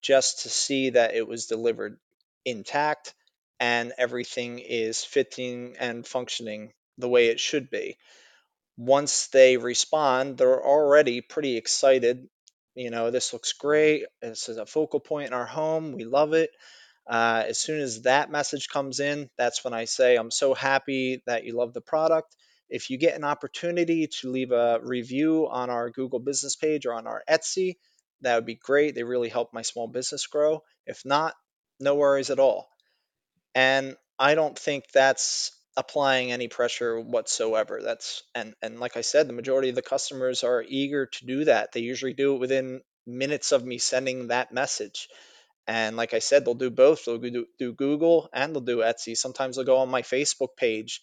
just 0.01 0.41
to 0.41 0.49
see 0.49 0.89
that 0.89 1.15
it 1.15 1.25
was 1.25 1.45
delivered 1.45 1.97
intact 2.43 3.13
and 3.61 3.93
everything 3.97 4.59
is 4.59 5.05
fitting 5.05 5.77
and 5.79 6.05
functioning 6.05 6.73
the 6.97 7.07
way 7.07 7.27
it 7.27 7.39
should 7.39 7.69
be. 7.69 7.95
Once 8.75 9.27
they 9.27 9.55
respond, 9.55 10.37
they're 10.37 10.61
already 10.61 11.21
pretty 11.21 11.55
excited 11.55 12.27
you 12.75 12.89
know, 12.89 13.11
this 13.11 13.33
looks 13.33 13.53
great. 13.53 14.05
This 14.21 14.49
is 14.49 14.57
a 14.57 14.65
focal 14.65 14.99
point 14.99 15.27
in 15.27 15.33
our 15.33 15.45
home. 15.45 15.91
We 15.93 16.05
love 16.05 16.33
it. 16.33 16.49
Uh, 17.07 17.43
as 17.47 17.59
soon 17.59 17.81
as 17.81 18.03
that 18.03 18.31
message 18.31 18.69
comes 18.69 18.99
in, 18.99 19.29
that's 19.37 19.63
when 19.63 19.73
I 19.73 19.85
say, 19.85 20.15
I'm 20.15 20.31
so 20.31 20.53
happy 20.53 21.21
that 21.25 21.43
you 21.43 21.55
love 21.55 21.73
the 21.73 21.81
product. 21.81 22.35
If 22.69 22.89
you 22.89 22.97
get 22.97 23.15
an 23.15 23.23
opportunity 23.23 24.07
to 24.21 24.31
leave 24.31 24.51
a 24.51 24.79
review 24.81 25.47
on 25.49 25.69
our 25.69 25.89
Google 25.89 26.19
business 26.19 26.55
page 26.55 26.85
or 26.85 26.93
on 26.93 27.05
our 27.05 27.21
Etsy, 27.29 27.75
that 28.21 28.35
would 28.35 28.45
be 28.45 28.55
great. 28.55 28.95
They 28.95 29.03
really 29.03 29.29
help 29.29 29.53
my 29.53 29.61
small 29.61 29.87
business 29.87 30.27
grow. 30.27 30.63
If 30.87 31.05
not, 31.05 31.35
no 31.79 31.95
worries 31.95 32.29
at 32.29 32.39
all. 32.39 32.69
And 33.53 33.95
I 34.17 34.35
don't 34.35 34.57
think 34.57 34.85
that's 34.93 35.51
applying 35.75 36.31
any 36.31 36.47
pressure 36.47 36.99
whatsoever. 36.99 37.81
That's 37.81 38.23
and 38.35 38.53
and 38.61 38.79
like 38.79 38.97
I 38.97 39.01
said, 39.01 39.27
the 39.27 39.33
majority 39.33 39.69
of 39.69 39.75
the 39.75 39.81
customers 39.81 40.43
are 40.43 40.63
eager 40.67 41.07
to 41.07 41.25
do 41.25 41.45
that. 41.45 41.71
They 41.71 41.81
usually 41.81 42.13
do 42.13 42.35
it 42.35 42.39
within 42.39 42.81
minutes 43.05 43.51
of 43.51 43.65
me 43.65 43.77
sending 43.77 44.27
that 44.27 44.53
message. 44.53 45.09
And 45.67 45.95
like 45.95 46.13
I 46.13 46.19
said, 46.19 46.45
they'll 46.45 46.55
do 46.55 46.69
both. 46.69 47.05
They'll 47.05 47.17
do, 47.17 47.45
do 47.57 47.73
Google 47.73 48.29
and 48.33 48.53
they'll 48.53 48.61
do 48.61 48.77
Etsy. 48.77 49.15
Sometimes 49.15 49.55
they'll 49.55 49.65
go 49.65 49.77
on 49.77 49.89
my 49.89 50.01
Facebook 50.01 50.55
page. 50.57 51.01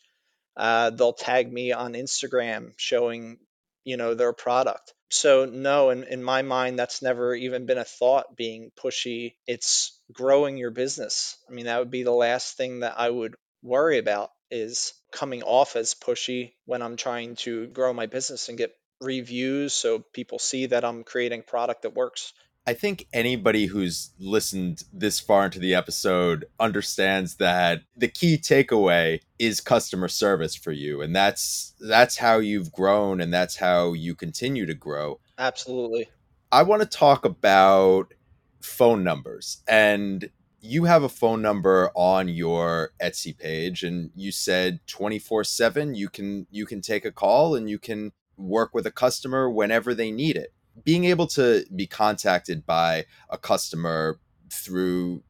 Uh, 0.57 0.91
they'll 0.91 1.15
tag 1.15 1.51
me 1.51 1.73
on 1.73 1.95
Instagram 1.95 2.73
showing, 2.77 3.39
you 3.85 3.97
know, 3.97 4.15
their 4.15 4.33
product. 4.33 4.93
So 5.11 5.47
no, 5.47 5.91
in, 5.91 6.05
in 6.05 6.23
my 6.23 6.43
mind, 6.43 6.79
that's 6.79 7.03
never 7.03 7.35
even 7.35 7.67
been 7.67 7.79
a 7.79 7.85
thought 7.85 8.37
being 8.37 8.71
pushy. 8.79 9.35
It's 9.47 9.99
growing 10.13 10.57
your 10.57 10.71
business. 10.71 11.37
I 11.49 11.53
mean, 11.53 11.65
that 11.67 11.79
would 11.79 11.91
be 11.91 12.03
the 12.03 12.13
last 12.13 12.57
thing 12.57 12.81
that 12.81 12.95
I 12.99 13.09
would 13.09 13.35
worry 13.63 13.99
about 13.99 14.31
is 14.51 14.95
coming 15.13 15.43
off 15.43 15.77
as 15.77 15.95
pushy 15.95 16.53
when 16.65 16.83
I'm 16.83 16.97
trying 16.97 17.37
to 17.37 17.67
grow 17.69 17.93
my 17.93 18.07
business 18.07 18.49
and 18.49 18.59
get 18.59 18.75
reviews 19.01 19.73
so 19.73 20.01
people 20.13 20.39
see 20.39 20.67
that 20.67 20.85
I'm 20.85 21.05
creating 21.05 21.43
product 21.47 21.83
that 21.83 21.95
works. 21.95 22.33
I 22.67 22.75
think 22.75 23.07
anybody 23.13 23.67
who's 23.67 24.11
listened 24.19 24.85
this 24.93 25.19
far 25.19 25.47
into 25.47 25.59
the 25.59 25.75
episode 25.75 26.45
understands 26.59 27.37
that 27.37 27.83
the 27.97 28.09
key 28.09 28.37
takeaway 28.37 29.21
is 29.39 29.61
customer 29.61 30.09
service 30.09 30.55
for 30.55 30.71
you 30.71 31.01
and 31.01 31.17
that's 31.17 31.75
that's 31.81 32.19
how 32.19 32.39
you've 32.39 32.71
grown 32.71 33.21
and 33.21 33.33
that's 33.33 33.57
how 33.57 33.95
you 33.95 34.15
continue 34.15 34.67
to 34.67 34.75
grow. 34.75 35.21
Absolutely. 35.39 36.11
I 36.53 36.65
want 36.65 36.83
to 36.83 36.89
talk 36.89 37.25
about 37.25 38.13
phone 38.61 39.05
numbers 39.05 39.63
and 39.67 40.31
you 40.61 40.85
have 40.85 41.03
a 41.03 41.09
phone 41.09 41.41
number 41.41 41.91
on 41.95 42.29
your 42.29 42.93
Etsy 43.03 43.37
page 43.37 43.83
and 43.83 44.11
you 44.15 44.31
said 44.31 44.81
24/7 44.87 45.95
you 45.95 46.09
can 46.09 46.47
you 46.51 46.67
can 46.67 46.81
take 46.81 47.05
a 47.05 47.13
call 47.13 47.55
and 47.55 47.71
you 47.71 47.79
can 47.79 48.13
work 48.37 48.75
with 48.75 48.87
a 48.87 48.91
customer 48.91 49.51
whenever 49.51 49.95
they 49.95 50.11
need 50.11 50.37
it. 50.37 50.53
Being 50.85 51.05
able 51.05 51.27
to 51.29 51.65
be 51.75 51.87
contacted 51.87 52.65
by 52.67 53.07
a 53.29 53.39
customer 53.39 54.19
through 54.51 55.23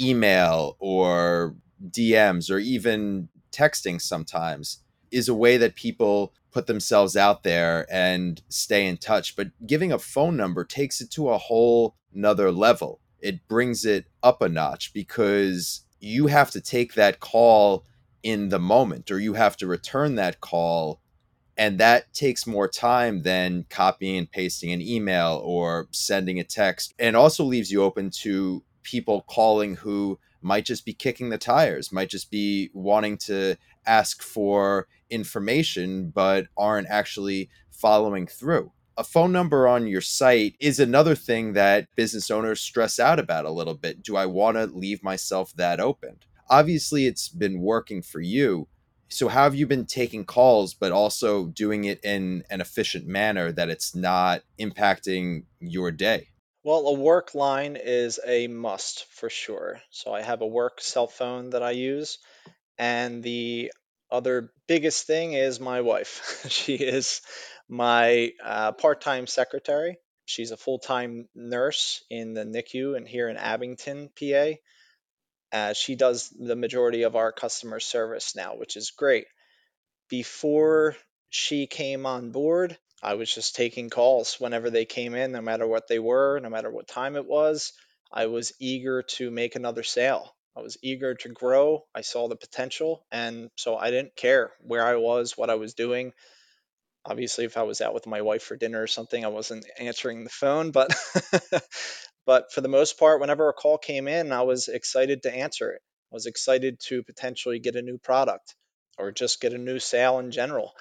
email 0.00 0.76
or 0.78 1.56
DMs 1.88 2.50
or 2.50 2.58
even 2.58 3.28
texting 3.52 4.00
sometimes 4.00 4.82
is 5.10 5.28
a 5.28 5.34
way 5.34 5.56
that 5.56 5.74
people 5.74 6.32
put 6.52 6.66
themselves 6.66 7.16
out 7.16 7.42
there 7.42 7.86
and 7.90 8.42
stay 8.48 8.86
in 8.86 8.96
touch. 8.96 9.36
But 9.36 9.48
giving 9.66 9.92
a 9.92 9.98
phone 9.98 10.36
number 10.36 10.64
takes 10.64 11.00
it 11.00 11.10
to 11.12 11.30
a 11.30 11.38
whole 11.38 11.96
nother 12.12 12.50
level 12.50 12.99
it 13.22 13.46
brings 13.48 13.84
it 13.84 14.06
up 14.22 14.42
a 14.42 14.48
notch 14.48 14.92
because 14.92 15.84
you 16.00 16.26
have 16.28 16.50
to 16.50 16.60
take 16.60 16.94
that 16.94 17.20
call 17.20 17.84
in 18.22 18.48
the 18.48 18.58
moment 18.58 19.10
or 19.10 19.18
you 19.18 19.34
have 19.34 19.56
to 19.56 19.66
return 19.66 20.14
that 20.16 20.40
call 20.40 21.00
and 21.60 21.78
that 21.78 22.12
takes 22.14 22.46
more 22.46 22.68
time 22.68 23.22
than 23.22 23.66
copying 23.68 24.16
and 24.16 24.30
pasting 24.30 24.72
an 24.72 24.80
email 24.80 25.42
or 25.44 25.88
sending 25.90 26.40
a 26.40 26.44
text. 26.44 26.94
And 26.98 27.14
also 27.14 27.44
leaves 27.44 27.70
you 27.70 27.82
open 27.82 28.08
to 28.22 28.64
people 28.82 29.26
calling 29.28 29.76
who 29.76 30.18
might 30.40 30.64
just 30.64 30.86
be 30.86 30.94
kicking 30.94 31.28
the 31.28 31.36
tires 31.36 31.92
might 31.92 32.08
just 32.08 32.30
be 32.30 32.70
wanting 32.72 33.18
to 33.18 33.56
ask 33.84 34.22
for 34.22 34.88
information 35.10 36.08
but 36.08 36.46
aren't 36.56 36.88
actually 36.88 37.50
following 37.70 38.26
through 38.26 38.72
a 39.00 39.04
phone 39.04 39.32
number 39.32 39.66
on 39.66 39.86
your 39.86 40.02
site 40.02 40.54
is 40.60 40.78
another 40.78 41.14
thing 41.14 41.54
that 41.54 41.88
business 41.96 42.30
owners 42.30 42.60
stress 42.60 43.00
out 43.00 43.18
about 43.18 43.46
a 43.46 43.50
little 43.50 43.74
bit. 43.74 44.02
Do 44.02 44.14
I 44.14 44.26
want 44.26 44.58
to 44.58 44.66
leave 44.66 45.02
myself 45.02 45.54
that 45.54 45.80
open? 45.80 46.18
Obviously, 46.50 47.06
it's 47.06 47.30
been 47.30 47.62
working 47.62 48.02
for 48.02 48.20
you. 48.20 48.68
So, 49.08 49.28
how 49.28 49.44
have 49.44 49.54
you 49.54 49.66
been 49.66 49.86
taking 49.86 50.26
calls, 50.26 50.74
but 50.74 50.92
also 50.92 51.46
doing 51.46 51.84
it 51.84 52.04
in 52.04 52.44
an 52.50 52.60
efficient 52.60 53.06
manner 53.06 53.50
that 53.50 53.70
it's 53.70 53.94
not 53.94 54.42
impacting 54.58 55.44
your 55.60 55.90
day? 55.90 56.28
Well, 56.62 56.86
a 56.88 56.92
work 56.92 57.34
line 57.34 57.78
is 57.80 58.20
a 58.26 58.48
must 58.48 59.06
for 59.06 59.30
sure. 59.30 59.80
So, 59.88 60.12
I 60.12 60.20
have 60.20 60.42
a 60.42 60.46
work 60.46 60.78
cell 60.82 61.06
phone 61.06 61.50
that 61.50 61.62
I 61.62 61.70
use. 61.70 62.18
And 62.76 63.22
the 63.22 63.72
other 64.10 64.52
biggest 64.66 65.06
thing 65.06 65.32
is 65.32 65.58
my 65.58 65.80
wife. 65.80 66.44
she 66.50 66.74
is 66.74 67.22
my 67.70 68.32
uh, 68.44 68.72
part 68.72 69.00
time 69.00 69.26
secretary. 69.26 69.96
She's 70.26 70.50
a 70.50 70.56
full 70.56 70.78
time 70.78 71.28
nurse 71.34 72.04
in 72.10 72.34
the 72.34 72.44
NICU 72.44 72.96
and 72.96 73.08
here 73.08 73.28
in 73.28 73.36
Abington, 73.36 74.10
PA. 74.18 74.50
Uh, 75.52 75.72
she 75.72 75.94
does 75.96 76.30
the 76.38 76.56
majority 76.56 77.02
of 77.02 77.16
our 77.16 77.32
customer 77.32 77.80
service 77.80 78.36
now, 78.36 78.56
which 78.56 78.76
is 78.76 78.90
great. 78.90 79.26
Before 80.08 80.96
she 81.30 81.66
came 81.66 82.06
on 82.06 82.32
board, 82.32 82.76
I 83.02 83.14
was 83.14 83.32
just 83.32 83.56
taking 83.56 83.88
calls 83.88 84.38
whenever 84.38 84.70
they 84.70 84.84
came 84.84 85.14
in, 85.14 85.32
no 85.32 85.40
matter 85.40 85.66
what 85.66 85.88
they 85.88 85.98
were, 85.98 86.38
no 86.40 86.50
matter 86.50 86.70
what 86.70 86.88
time 86.88 87.16
it 87.16 87.26
was. 87.26 87.72
I 88.12 88.26
was 88.26 88.52
eager 88.58 89.02
to 89.02 89.30
make 89.30 89.54
another 89.54 89.84
sale. 89.84 90.34
I 90.56 90.60
was 90.60 90.76
eager 90.82 91.14
to 91.14 91.28
grow. 91.28 91.84
I 91.94 92.00
saw 92.00 92.28
the 92.28 92.36
potential. 92.36 93.04
And 93.12 93.50
so 93.56 93.76
I 93.76 93.90
didn't 93.90 94.16
care 94.16 94.52
where 94.60 94.84
I 94.84 94.96
was, 94.96 95.38
what 95.38 95.50
I 95.50 95.54
was 95.54 95.74
doing. 95.74 96.12
Obviously, 97.10 97.44
if 97.44 97.56
I 97.56 97.64
was 97.64 97.80
out 97.80 97.92
with 97.92 98.06
my 98.06 98.22
wife 98.22 98.44
for 98.44 98.56
dinner 98.56 98.80
or 98.80 98.86
something, 98.86 99.24
I 99.24 99.28
wasn't 99.28 99.66
answering 99.80 100.22
the 100.22 100.30
phone. 100.30 100.70
But 100.70 100.94
but 102.26 102.52
for 102.52 102.60
the 102.60 102.68
most 102.68 103.00
part, 103.00 103.20
whenever 103.20 103.48
a 103.48 103.52
call 103.52 103.78
came 103.78 104.06
in, 104.06 104.30
I 104.30 104.42
was 104.42 104.68
excited 104.68 105.24
to 105.24 105.34
answer 105.34 105.72
it. 105.72 105.82
I 106.12 106.14
was 106.14 106.26
excited 106.26 106.78
to 106.86 107.02
potentially 107.02 107.58
get 107.58 107.74
a 107.74 107.82
new 107.82 107.98
product 107.98 108.54
or 108.96 109.10
just 109.10 109.40
get 109.40 109.54
a 109.54 109.58
new 109.58 109.80
sale 109.80 110.20
in 110.20 110.30
general. 110.30 110.72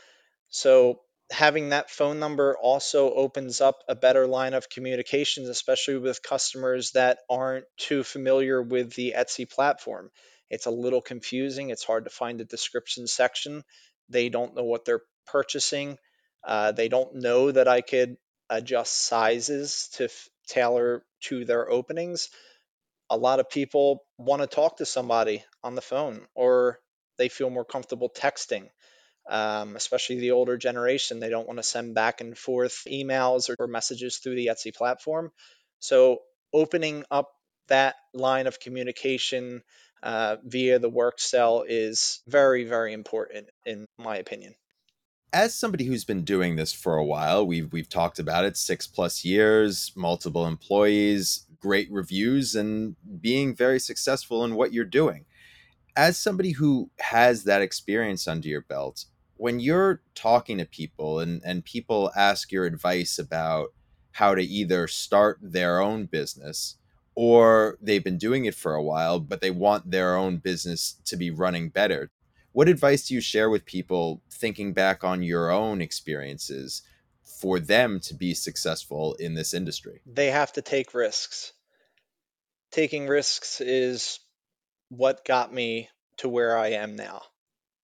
So 0.49 1.01
having 1.31 1.69
that 1.69 1.89
phone 1.89 2.19
number 2.19 2.55
also 2.61 3.11
opens 3.11 3.59
up 3.59 3.79
a 3.87 3.95
better 3.95 4.27
line 4.27 4.53
of 4.53 4.69
communications, 4.69 5.49
especially 5.49 5.97
with 5.97 6.21
customers 6.21 6.91
that 6.91 7.19
aren't 7.27 7.65
too 7.77 8.03
familiar 8.03 8.61
with 8.61 8.93
the 8.93 9.15
Etsy 9.17 9.49
platform. 9.49 10.11
It's 10.51 10.67
a 10.67 10.71
little 10.71 11.01
confusing. 11.01 11.71
It's 11.71 11.83
hard 11.83 12.03
to 12.03 12.11
find 12.11 12.39
the 12.39 12.45
description 12.45 13.07
section. 13.07 13.63
They 14.09 14.29
don't 14.29 14.55
know 14.55 14.63
what 14.63 14.85
they're 14.85 15.01
purchasing. 15.25 15.97
Uh, 16.43 16.71
they 16.71 16.87
don't 16.89 17.15
know 17.15 17.51
that 17.51 17.67
I 17.67 17.81
could 17.81 18.17
adjust 18.49 18.93
sizes 18.93 19.89
to 19.93 20.05
f- 20.05 20.29
tailor 20.47 21.03
to 21.21 21.45
their 21.45 21.69
openings. 21.69 22.29
A 23.09 23.17
lot 23.17 23.39
of 23.39 23.49
people 23.49 24.03
want 24.17 24.41
to 24.41 24.47
talk 24.47 24.77
to 24.77 24.85
somebody 24.85 25.43
on 25.63 25.75
the 25.75 25.81
phone 25.81 26.27
or 26.35 26.79
they 27.17 27.29
feel 27.29 27.49
more 27.49 27.65
comfortable 27.65 28.09
texting 28.09 28.69
um, 29.29 29.75
especially 29.75 30.19
the 30.19 30.31
older 30.31 30.57
generation. 30.57 31.19
They 31.19 31.29
don't 31.29 31.47
want 31.47 31.59
to 31.59 31.63
send 31.63 31.95
back 31.95 32.21
and 32.21 32.37
forth 32.37 32.83
emails 32.87 33.49
or 33.59 33.67
messages 33.67 34.17
through 34.17 34.35
the 34.35 34.47
Etsy 34.47 34.75
platform. 34.75 35.31
So, 35.79 36.19
opening 36.53 37.05
up 37.11 37.31
that 37.67 37.95
line 38.13 38.47
of 38.47 38.59
communication 38.59 39.63
uh, 40.01 40.37
via 40.43 40.79
the 40.79 40.89
work 40.89 41.19
cell 41.19 41.63
is 41.67 42.21
very, 42.27 42.65
very 42.65 42.93
important, 42.93 43.49
in 43.65 43.85
my 43.97 44.17
opinion. 44.17 44.55
As 45.31 45.53
somebody 45.53 45.85
who's 45.85 46.05
been 46.05 46.23
doing 46.23 46.55
this 46.55 46.73
for 46.73 46.95
a 46.95 47.05
while, 47.05 47.45
we've 47.45 47.71
we've 47.71 47.89
talked 47.89 48.17
about 48.17 48.45
it 48.45 48.57
six 48.57 48.87
plus 48.87 49.23
years, 49.23 49.91
multiple 49.95 50.47
employees, 50.47 51.45
great 51.59 51.91
reviews, 51.91 52.55
and 52.55 52.95
being 53.21 53.55
very 53.55 53.79
successful 53.79 54.43
in 54.43 54.55
what 54.55 54.73
you're 54.73 54.85
doing. 54.85 55.25
As 55.95 56.17
somebody 56.17 56.51
who 56.51 56.89
has 56.99 57.43
that 57.43 57.61
experience 57.61 58.27
under 58.27 58.47
your 58.47 58.61
belt, 58.61 59.05
when 59.37 59.59
you're 59.59 60.01
talking 60.15 60.57
to 60.57 60.65
people 60.65 61.19
and, 61.19 61.41
and 61.45 61.63
people 61.63 62.11
ask 62.15 62.51
your 62.51 62.65
advice 62.65 63.19
about 63.19 63.73
how 64.13 64.33
to 64.33 64.41
either 64.41 64.87
start 64.87 65.37
their 65.41 65.79
own 65.79 66.05
business 66.05 66.77
or 67.13 67.77
they've 67.81 68.03
been 68.03 68.17
doing 68.17 68.45
it 68.45 68.55
for 68.55 68.73
a 68.73 68.83
while, 68.83 69.19
but 69.19 69.41
they 69.41 69.51
want 69.51 69.91
their 69.91 70.15
own 70.15 70.37
business 70.37 70.95
to 71.05 71.15
be 71.17 71.29
running 71.29 71.69
better. 71.69 72.09
What 72.59 72.67
advice 72.67 73.07
do 73.07 73.13
you 73.13 73.21
share 73.21 73.49
with 73.49 73.63
people 73.63 74.21
thinking 74.29 74.73
back 74.73 75.05
on 75.05 75.23
your 75.23 75.49
own 75.49 75.81
experiences 75.81 76.81
for 77.23 77.57
them 77.57 78.01
to 78.01 78.13
be 78.13 78.33
successful 78.33 79.13
in 79.13 79.33
this 79.33 79.53
industry? 79.53 80.01
They 80.05 80.29
have 80.29 80.51
to 80.51 80.61
take 80.61 80.93
risks. 80.93 81.53
Taking 82.69 83.07
risks 83.07 83.61
is 83.61 84.19
what 84.89 85.23
got 85.23 85.53
me 85.53 85.87
to 86.17 86.27
where 86.27 86.57
I 86.57 86.71
am 86.71 86.97
now 86.97 87.21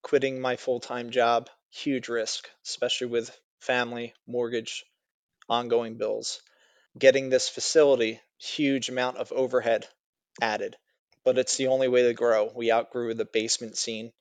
quitting 0.02 0.42
my 0.42 0.58
full 0.58 0.82
time 0.82 1.10
job, 1.10 1.50
huge 1.70 2.10
risk, 2.10 2.50
especially 2.66 3.08
with 3.08 3.32
family, 3.62 4.14
mortgage, 4.28 4.84
ongoing 5.48 5.96
bills. 5.96 6.42
Getting 7.00 7.30
this 7.30 7.48
facility, 7.48 8.20
huge 8.40 8.90
amount 8.90 9.16
of 9.20 9.32
overhead 9.32 9.88
added, 10.42 10.76
but 11.24 11.38
it's 11.38 11.56
the 11.56 11.68
only 11.68 11.88
way 11.88 12.04
to 12.04 12.14
grow. 12.14 12.52
We 12.54 12.74
outgrew 12.74 13.14
the 13.14 13.24
basement 13.24 13.78
scene. 13.78 14.12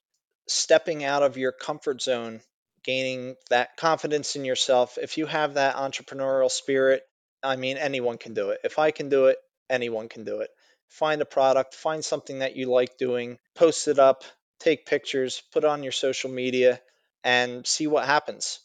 Stepping 0.47 1.05
out 1.05 1.23
of 1.23 1.37
your 1.37 1.53
comfort 1.53 2.03
zone, 2.03 2.41
gaining 2.85 3.37
that 3.51 3.77
confidence 3.77 4.37
in 4.37 4.45
yourself. 4.45 4.99
If 5.01 5.19
you 5.19 5.27
have 5.27 5.55
that 5.55 5.77
entrepreneurial 5.77 6.51
spirit, 6.51 7.03
I 7.43 7.57
mean, 7.57 7.77
anyone 7.77 8.19
can 8.19 8.35
do 8.35 8.51
it. 8.51 8.61
If 8.65 8.79
I 8.79 8.91
can 8.91 9.09
do 9.09 9.27
it, 9.27 9.39
anyone 9.69 10.09
can 10.09 10.25
do 10.25 10.41
it. 10.41 10.51
Find 10.89 11.21
a 11.23 11.27
product, 11.27 11.75
find 11.75 12.05
something 12.05 12.41
that 12.41 12.57
you 12.57 12.71
like 12.71 12.99
doing, 12.99 13.39
post 13.55 13.89
it 13.89 13.99
up, 13.99 14.23
take 14.61 14.87
pictures, 14.87 15.43
put 15.53 15.65
on 15.65 15.83
your 15.83 15.93
social 15.93 16.31
media, 16.31 16.81
and 17.23 17.67
see 17.67 17.87
what 17.87 18.07
happens. 18.07 18.61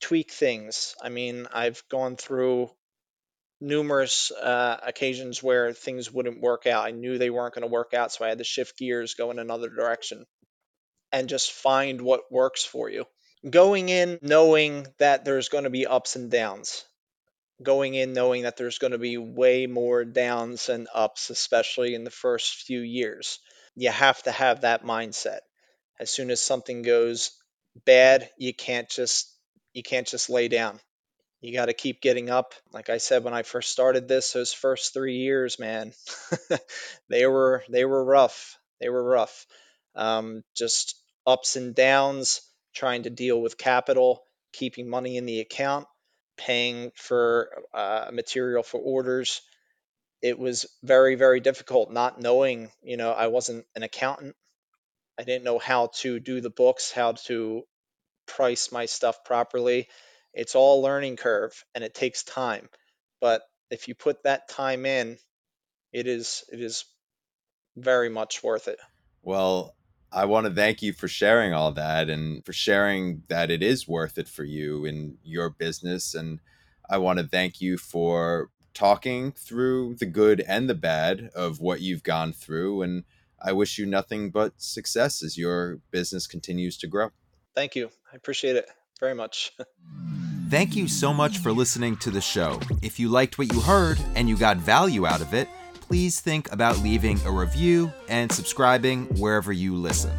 Tweak 0.00 0.30
things. 0.30 0.94
I 1.02 1.08
mean, 1.08 1.46
I've 1.52 1.82
gone 1.90 2.16
through 2.16 2.70
numerous 3.60 4.30
uh, 4.30 4.78
occasions 4.82 5.42
where 5.42 5.72
things 5.72 6.12
wouldn't 6.12 6.40
work 6.40 6.66
out. 6.66 6.86
I 6.86 6.90
knew 6.90 7.18
they 7.18 7.30
weren't 7.30 7.54
going 7.54 7.62
to 7.62 7.72
work 7.72 7.94
out, 7.94 8.12
so 8.12 8.24
I 8.24 8.28
had 8.28 8.38
to 8.38 8.44
shift 8.44 8.78
gears, 8.78 9.14
go 9.14 9.30
in 9.30 9.38
another 9.38 9.68
direction, 9.68 10.26
and 11.16 11.28
just 11.28 11.52
find 11.52 12.00
what 12.00 12.30
works 12.30 12.64
for 12.64 12.90
you. 12.90 13.06
Going 13.48 13.88
in 13.88 14.18
knowing 14.22 14.86
that 14.98 15.24
there's 15.24 15.48
going 15.48 15.64
to 15.64 15.70
be 15.70 15.86
ups 15.86 16.16
and 16.16 16.30
downs. 16.30 16.84
Going 17.62 17.94
in 17.94 18.12
knowing 18.12 18.42
that 18.42 18.56
there's 18.56 18.78
going 18.78 18.92
to 18.92 18.98
be 18.98 19.16
way 19.18 19.66
more 19.66 20.04
downs 20.04 20.68
and 20.68 20.88
ups, 20.94 21.30
especially 21.30 21.94
in 21.94 22.04
the 22.04 22.10
first 22.10 22.62
few 22.64 22.80
years 22.80 23.38
you 23.76 23.90
have 23.90 24.22
to 24.24 24.32
have 24.32 24.62
that 24.62 24.82
mindset. 24.82 25.40
As 26.00 26.10
soon 26.10 26.30
as 26.30 26.40
something 26.40 26.82
goes 26.82 27.30
bad, 27.84 28.28
you 28.38 28.54
can't 28.54 28.88
just 28.88 29.32
you 29.72 29.82
can't 29.82 30.06
just 30.06 30.30
lay 30.30 30.48
down. 30.48 30.80
You 31.42 31.52
got 31.52 31.66
to 31.66 31.74
keep 31.74 32.00
getting 32.00 32.30
up. 32.30 32.54
Like 32.72 32.88
I 32.88 32.98
said 32.98 33.22
when 33.22 33.34
I 33.34 33.42
first 33.42 33.70
started 33.70 34.08
this, 34.08 34.32
those 34.32 34.52
first 34.52 34.94
3 34.94 35.16
years, 35.16 35.58
man, 35.58 35.92
they 37.10 37.26
were 37.26 37.62
they 37.68 37.84
were 37.84 38.04
rough. 38.04 38.58
They 38.80 38.88
were 38.88 39.04
rough. 39.04 39.46
Um, 39.94 40.42
just 40.56 40.96
ups 41.26 41.56
and 41.56 41.74
downs, 41.74 42.42
trying 42.74 43.04
to 43.04 43.10
deal 43.10 43.40
with 43.40 43.58
capital, 43.58 44.22
keeping 44.52 44.88
money 44.88 45.16
in 45.16 45.26
the 45.26 45.40
account, 45.40 45.86
paying 46.36 46.92
for 46.94 47.50
uh, 47.74 48.10
material 48.12 48.62
for 48.62 48.78
orders, 48.78 49.42
it 50.22 50.38
was 50.38 50.66
very 50.82 51.14
very 51.14 51.40
difficult 51.40 51.92
not 51.92 52.20
knowing 52.20 52.70
you 52.82 52.96
know 52.96 53.12
i 53.12 53.26
wasn't 53.28 53.64
an 53.74 53.82
accountant. 53.82 54.34
I 55.18 55.22
didn't 55.22 55.44
know 55.44 55.58
how 55.58 55.90
to 56.00 56.18
do 56.18 56.40
the 56.40 56.50
books 56.50 56.90
how 56.90 57.12
to 57.26 57.62
price 58.26 58.72
my 58.72 58.86
stuff 58.86 59.24
properly. 59.24 59.88
It's 60.34 60.54
all 60.54 60.82
learning 60.82 61.16
curve 61.16 61.64
and 61.74 61.84
it 61.84 61.94
takes 61.94 62.22
time. 62.24 62.68
But 63.20 63.42
if 63.70 63.88
you 63.88 63.94
put 63.94 64.24
that 64.24 64.48
time 64.48 64.84
in 64.84 65.18
it 65.92 66.08
is 66.08 66.44
it 66.52 66.60
is 66.60 66.84
very 67.76 68.08
much 68.08 68.42
worth 68.42 68.66
it. 68.66 68.78
Well 69.22 69.75
I 70.12 70.24
want 70.24 70.46
to 70.46 70.52
thank 70.52 70.82
you 70.82 70.92
for 70.92 71.08
sharing 71.08 71.52
all 71.52 71.72
that 71.72 72.08
and 72.08 72.44
for 72.44 72.52
sharing 72.52 73.22
that 73.28 73.50
it 73.50 73.62
is 73.62 73.88
worth 73.88 74.18
it 74.18 74.28
for 74.28 74.44
you 74.44 74.84
in 74.84 75.18
your 75.22 75.50
business. 75.50 76.14
And 76.14 76.40
I 76.88 76.98
want 76.98 77.18
to 77.18 77.26
thank 77.26 77.60
you 77.60 77.76
for 77.76 78.50
talking 78.72 79.32
through 79.32 79.96
the 79.96 80.06
good 80.06 80.40
and 80.46 80.68
the 80.68 80.74
bad 80.74 81.30
of 81.34 81.60
what 81.60 81.80
you've 81.80 82.02
gone 82.02 82.32
through. 82.32 82.82
And 82.82 83.04
I 83.42 83.52
wish 83.52 83.78
you 83.78 83.86
nothing 83.86 84.30
but 84.30 84.54
success 84.56 85.22
as 85.22 85.36
your 85.36 85.80
business 85.90 86.26
continues 86.26 86.76
to 86.78 86.86
grow. 86.86 87.10
Thank 87.54 87.74
you. 87.74 87.90
I 88.12 88.16
appreciate 88.16 88.56
it 88.56 88.68
very 89.00 89.14
much. 89.14 89.52
Thank 90.48 90.76
you 90.76 90.86
so 90.86 91.12
much 91.12 91.38
for 91.38 91.50
listening 91.50 91.96
to 91.98 92.10
the 92.10 92.20
show. 92.20 92.60
If 92.80 93.00
you 93.00 93.08
liked 93.08 93.36
what 93.36 93.52
you 93.52 93.60
heard 93.60 93.98
and 94.14 94.28
you 94.28 94.36
got 94.36 94.58
value 94.58 95.04
out 95.04 95.20
of 95.20 95.34
it, 95.34 95.48
please 95.86 96.20
think 96.20 96.52
about 96.52 96.82
leaving 96.82 97.18
a 97.24 97.30
review 97.30 97.90
and 98.08 98.32
subscribing 98.32 99.04
wherever 99.18 99.52
you 99.52 99.74
listen. 99.74 100.12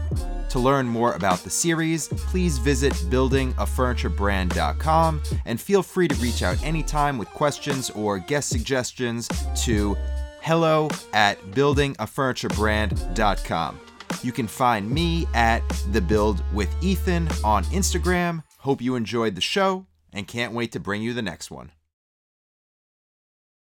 To 0.49 0.59
learn 0.59 0.85
more 0.87 1.13
about 1.13 1.39
the 1.39 1.49
series, 1.49 2.07
please 2.07 2.57
visit 2.57 2.93
buildingafurniturebrand.com 2.93 5.21
and 5.45 5.59
feel 5.59 5.83
free 5.83 6.07
to 6.07 6.15
reach 6.15 6.41
out 6.41 6.63
anytime 6.63 7.17
with 7.17 7.27
questions 7.29 7.89
or 7.89 8.17
guest 8.17 8.47
suggestions 8.49 9.27
to 9.63 9.97
hello 10.41 10.87
at 11.11 11.37
buildingafurniturebrand.com. 11.51 13.79
You 14.23 14.31
can 14.31 14.47
find 14.47 14.89
me 14.89 15.27
at 15.33 15.67
The 15.91 15.99
Build 15.99 16.41
with 16.53 16.73
Ethan 16.81 17.27
on 17.43 17.65
Instagram. 17.65 18.41
Hope 18.59 18.81
you 18.81 18.95
enjoyed 18.95 19.35
the 19.35 19.41
show 19.41 19.85
and 20.13 20.25
can't 20.27 20.53
wait 20.53 20.71
to 20.71 20.79
bring 20.79 21.01
you 21.01 21.13
the 21.13 21.21
next 21.21 21.51
one. 21.51 21.73